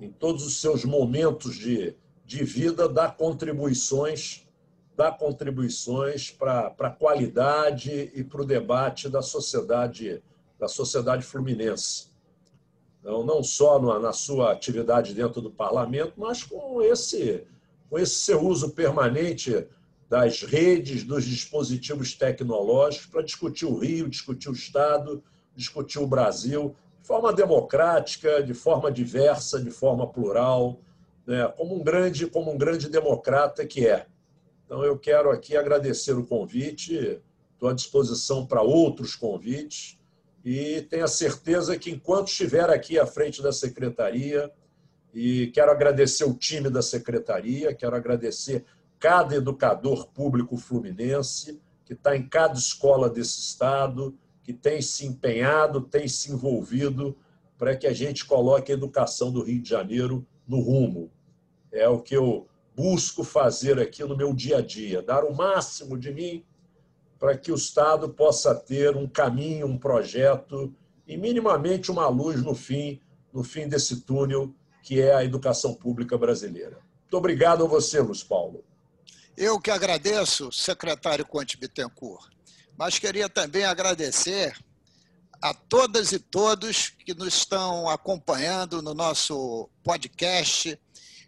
em 0.00 0.10
todos 0.10 0.46
os 0.46 0.60
seus 0.60 0.84
momentos 0.84 1.56
de, 1.56 1.94
de 2.24 2.42
vida, 2.42 2.88
dá 2.88 3.08
contribuições, 3.08 4.46
dá 4.96 5.12
contribuições 5.12 6.30
para 6.30 6.74
a 6.78 6.90
qualidade 6.90 8.10
e 8.14 8.24
para 8.24 8.42
o 8.42 8.46
debate 8.46 9.08
da 9.08 9.20
sociedade, 9.20 10.22
da 10.58 10.68
sociedade 10.68 11.22
fluminense. 11.22 12.08
Não, 13.02 13.24
não 13.24 13.42
só 13.42 13.78
na 13.98 14.12
sua 14.12 14.52
atividade 14.52 15.14
dentro 15.14 15.40
do 15.40 15.50
parlamento, 15.50 16.14
mas 16.16 16.42
com 16.42 16.82
esse 16.82 17.46
com 17.88 17.98
esse 17.98 18.14
seu 18.14 18.40
uso 18.46 18.70
permanente 18.70 19.66
das 20.08 20.42
redes, 20.42 21.02
dos 21.02 21.24
dispositivos 21.24 22.14
tecnológicos 22.14 23.06
para 23.06 23.22
discutir 23.22 23.66
o 23.66 23.76
Rio, 23.76 24.08
discutir 24.08 24.48
o 24.48 24.52
Estado, 24.52 25.22
discutir 25.56 25.98
o 25.98 26.06
Brasil 26.06 26.76
de 27.00 27.06
forma 27.06 27.32
democrática, 27.32 28.42
de 28.42 28.54
forma 28.54 28.90
diversa, 28.90 29.60
de 29.60 29.70
forma 29.70 30.06
plural, 30.06 30.80
né? 31.26 31.46
como 31.56 31.74
um 31.74 31.82
grande, 31.82 32.26
como 32.26 32.52
um 32.52 32.58
grande 32.58 32.88
democrata 32.88 33.66
que 33.66 33.86
é. 33.86 34.06
Então 34.64 34.84
eu 34.84 34.98
quero 34.98 35.30
aqui 35.30 35.56
agradecer 35.56 36.12
o 36.12 36.26
convite, 36.26 37.20
estou 37.54 37.68
à 37.68 37.72
disposição 37.72 38.46
para 38.46 38.62
outros 38.62 39.16
convites 39.16 39.98
e 40.44 40.82
tenho 40.82 41.04
a 41.04 41.08
certeza 41.08 41.78
que 41.78 41.90
enquanto 41.90 42.28
estiver 42.28 42.70
aqui 42.70 42.98
à 42.98 43.06
frente 43.06 43.42
da 43.42 43.52
secretaria, 43.52 44.50
e 45.12 45.48
quero 45.48 45.70
agradecer 45.70 46.24
o 46.24 46.34
time 46.34 46.70
da 46.70 46.82
secretaria, 46.82 47.74
quero 47.74 47.96
agradecer 47.96 48.64
cada 48.98 49.34
educador 49.34 50.08
público 50.08 50.56
fluminense 50.56 51.60
que 51.84 51.94
está 51.94 52.16
em 52.16 52.28
cada 52.28 52.54
escola 52.54 53.10
desse 53.10 53.40
estado, 53.40 54.16
que 54.50 54.52
tem 54.52 54.82
se 54.82 55.06
empenhado, 55.06 55.80
tem 55.80 56.08
se 56.08 56.32
envolvido 56.32 57.16
para 57.56 57.76
que 57.76 57.86
a 57.86 57.92
gente 57.92 58.24
coloque 58.24 58.72
a 58.72 58.74
educação 58.74 59.30
do 59.30 59.44
Rio 59.44 59.62
de 59.62 59.68
Janeiro 59.68 60.26
no 60.46 60.58
rumo. 60.58 61.08
É 61.70 61.88
o 61.88 62.00
que 62.00 62.16
eu 62.16 62.48
busco 62.74 63.22
fazer 63.22 63.78
aqui 63.78 64.02
no 64.02 64.16
meu 64.16 64.34
dia 64.34 64.58
a 64.58 64.60
dia, 64.60 65.02
dar 65.02 65.24
o 65.24 65.32
máximo 65.32 65.96
de 65.96 66.12
mim 66.12 66.44
para 67.16 67.36
que 67.36 67.52
o 67.52 67.54
Estado 67.54 68.08
possa 68.08 68.52
ter 68.52 68.96
um 68.96 69.06
caminho, 69.06 69.68
um 69.68 69.78
projeto 69.78 70.74
e 71.06 71.16
minimamente 71.16 71.92
uma 71.92 72.08
luz 72.08 72.42
no 72.42 72.54
fim, 72.54 73.00
no 73.32 73.44
fim 73.44 73.68
desse 73.68 74.00
túnel 74.00 74.52
que 74.82 75.00
é 75.00 75.14
a 75.14 75.24
educação 75.24 75.74
pública 75.74 76.18
brasileira. 76.18 76.78
Muito 77.02 77.16
obrigado 77.16 77.64
a 77.64 77.68
você, 77.68 78.00
Luiz 78.00 78.24
Paulo. 78.24 78.64
Eu 79.36 79.60
que 79.60 79.70
agradeço, 79.70 80.50
secretário 80.50 81.24
Conte 81.24 81.56
Bittencourt, 81.56 82.30
mas 82.76 82.98
queria 82.98 83.28
também 83.28 83.64
agradecer 83.64 84.56
a 85.40 85.54
todas 85.54 86.12
e 86.12 86.18
todos 86.18 86.90
que 86.90 87.14
nos 87.14 87.34
estão 87.34 87.88
acompanhando 87.88 88.82
no 88.82 88.92
nosso 88.92 89.70
podcast 89.82 90.78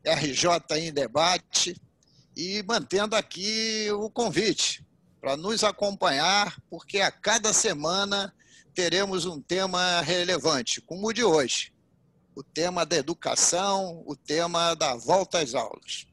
RJ 0.04 0.78
em 0.78 0.92
Debate 0.92 1.80
e 2.36 2.62
mantendo 2.62 3.16
aqui 3.16 3.88
o 3.92 4.10
convite 4.10 4.84
para 5.20 5.36
nos 5.36 5.62
acompanhar, 5.62 6.60
porque 6.68 7.00
a 7.00 7.10
cada 7.10 7.52
semana 7.52 8.34
teremos 8.74 9.24
um 9.24 9.40
tema 9.40 10.00
relevante, 10.00 10.80
como 10.80 11.06
o 11.06 11.12
de 11.12 11.22
hoje. 11.22 11.72
O 12.34 12.42
tema 12.42 12.84
da 12.84 12.96
educação, 12.96 14.02
o 14.06 14.16
tema 14.16 14.74
da 14.74 14.96
volta 14.96 15.38
às 15.38 15.54
aulas. 15.54 16.06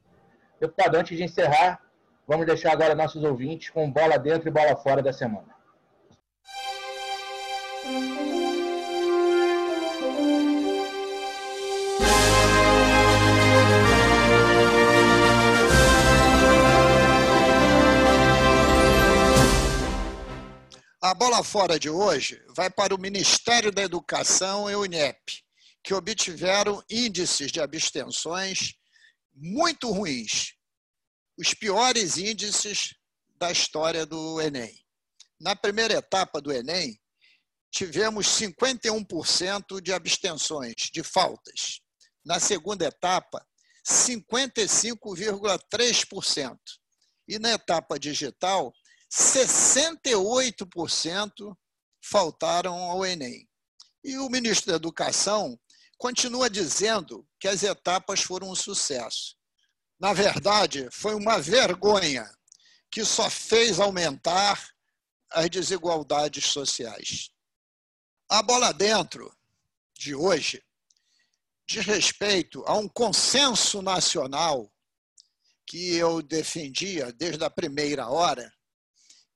Deputado, 0.60 0.96
antes 0.96 1.16
de 1.16 1.24
encerrar, 1.24 1.80
vamos 2.30 2.46
deixar 2.46 2.70
agora 2.70 2.94
nossos 2.94 3.24
ouvintes 3.24 3.70
com 3.70 3.90
bola 3.90 4.16
dentro 4.16 4.48
e 4.48 4.52
bola 4.52 4.76
fora 4.76 5.02
da 5.02 5.12
semana. 5.12 5.52
A 21.02 21.14
bola 21.14 21.42
fora 21.42 21.80
de 21.80 21.90
hoje 21.90 22.40
vai 22.54 22.70
para 22.70 22.94
o 22.94 23.00
Ministério 23.00 23.72
da 23.72 23.82
Educação 23.82 24.70
e 24.70 24.76
o 24.76 24.84
INEP, 24.84 25.18
que 25.82 25.92
obtiveram 25.92 26.80
índices 26.88 27.50
de 27.50 27.60
abstenções 27.60 28.74
muito 29.34 29.90
ruins, 29.90 30.59
os 31.38 31.54
piores 31.54 32.16
índices 32.16 32.94
da 33.36 33.50
história 33.50 34.04
do 34.04 34.40
Enem. 34.40 34.74
Na 35.40 35.56
primeira 35.56 35.94
etapa 35.94 36.40
do 36.40 36.52
Enem, 36.52 37.00
tivemos 37.70 38.26
51% 38.26 39.80
de 39.80 39.92
abstenções, 39.92 40.90
de 40.92 41.02
faltas. 41.02 41.80
Na 42.24 42.38
segunda 42.38 42.84
etapa, 42.84 43.44
55,3%. 43.86 46.58
E 47.28 47.38
na 47.38 47.52
etapa 47.52 47.98
digital, 47.98 48.72
68% 49.10 51.56
faltaram 52.02 52.74
ao 52.74 53.06
Enem. 53.06 53.48
E 54.04 54.18
o 54.18 54.28
ministro 54.28 54.70
da 54.70 54.76
Educação 54.76 55.58
continua 55.96 56.50
dizendo 56.50 57.26
que 57.38 57.46
as 57.46 57.62
etapas 57.62 58.22
foram 58.22 58.50
um 58.50 58.54
sucesso. 58.54 59.38
Na 60.00 60.14
verdade, 60.14 60.88
foi 60.90 61.14
uma 61.14 61.38
vergonha 61.38 62.26
que 62.90 63.04
só 63.04 63.28
fez 63.28 63.78
aumentar 63.78 64.66
as 65.30 65.50
desigualdades 65.50 66.46
sociais. 66.46 67.30
A 68.26 68.42
bola 68.42 68.72
dentro 68.72 69.30
de 69.92 70.14
hoje 70.14 70.64
diz 71.68 71.84
respeito 71.84 72.64
a 72.66 72.74
um 72.78 72.88
consenso 72.88 73.82
nacional 73.82 74.72
que 75.66 75.94
eu 75.94 76.22
defendia 76.22 77.12
desde 77.12 77.44
a 77.44 77.50
primeira 77.50 78.08
hora, 78.08 78.50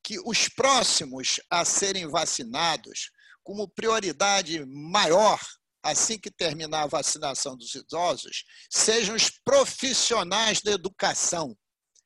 que 0.02 0.18
os 0.20 0.48
próximos 0.48 1.40
a 1.50 1.64
serem 1.66 2.08
vacinados, 2.08 3.10
como 3.42 3.68
prioridade 3.68 4.64
maior, 4.64 5.38
assim 5.84 6.18
que 6.18 6.30
terminar 6.30 6.84
a 6.84 6.88
vacinação 6.88 7.56
dos 7.56 7.74
idosos, 7.74 8.44
sejam 8.70 9.14
os 9.14 9.28
profissionais 9.28 10.62
da 10.62 10.72
educação. 10.72 11.54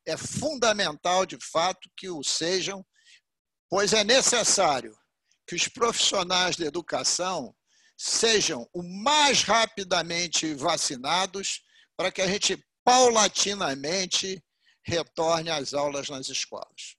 É 0.04 0.16
fundamental, 0.16 1.24
de 1.24 1.38
fato, 1.40 1.88
que 1.96 2.10
o 2.10 2.24
sejam, 2.24 2.84
pois 3.70 3.92
é 3.92 4.02
necessário 4.02 4.98
que 5.46 5.54
os 5.54 5.68
profissionais 5.68 6.56
da 6.56 6.66
educação 6.66 7.54
sejam 7.96 8.68
o 8.72 8.82
mais 8.82 9.42
rapidamente 9.42 10.54
vacinados 10.54 11.62
para 11.96 12.10
que 12.10 12.20
a 12.20 12.26
gente 12.26 12.62
paulatinamente 12.84 14.42
retorne 14.84 15.50
às 15.50 15.72
aulas 15.72 16.08
nas 16.08 16.28
escolas. 16.28 16.96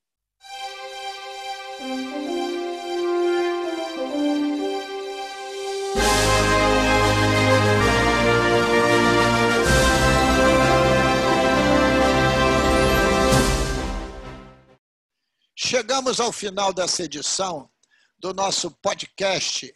Chegamos 15.69 16.19
ao 16.19 16.31
final 16.31 16.73
dessa 16.73 17.03
edição 17.03 17.69
do 18.17 18.33
nosso 18.33 18.71
podcast 18.81 19.71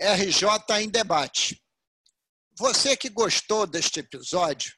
RJ 0.00 0.48
em 0.80 0.88
Debate. 0.88 1.62
Você 2.58 2.96
que 2.96 3.10
gostou 3.10 3.66
deste 3.66 4.00
episódio, 4.00 4.72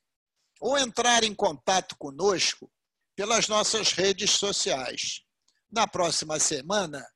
ou 0.58 0.78
entrar 0.78 1.22
em 1.22 1.34
contato 1.34 1.94
conosco 1.98 2.72
pelas 3.14 3.46
nossas 3.46 3.92
redes 3.92 4.30
sociais. 4.30 5.20
Na 5.70 5.86
próxima 5.86 6.40
semana, 6.40 7.06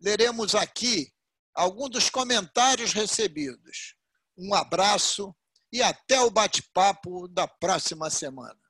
leremos 0.00 0.56
aqui 0.56 1.13
alguns 1.54 1.90
dos 1.90 2.10
comentários 2.10 2.92
recebidos. 2.92 3.94
Um 4.36 4.54
abraço 4.54 5.34
e 5.72 5.82
até 5.82 6.20
o 6.20 6.30
bate-papo 6.30 7.28
da 7.28 7.46
próxima 7.46 8.10
semana. 8.10 8.63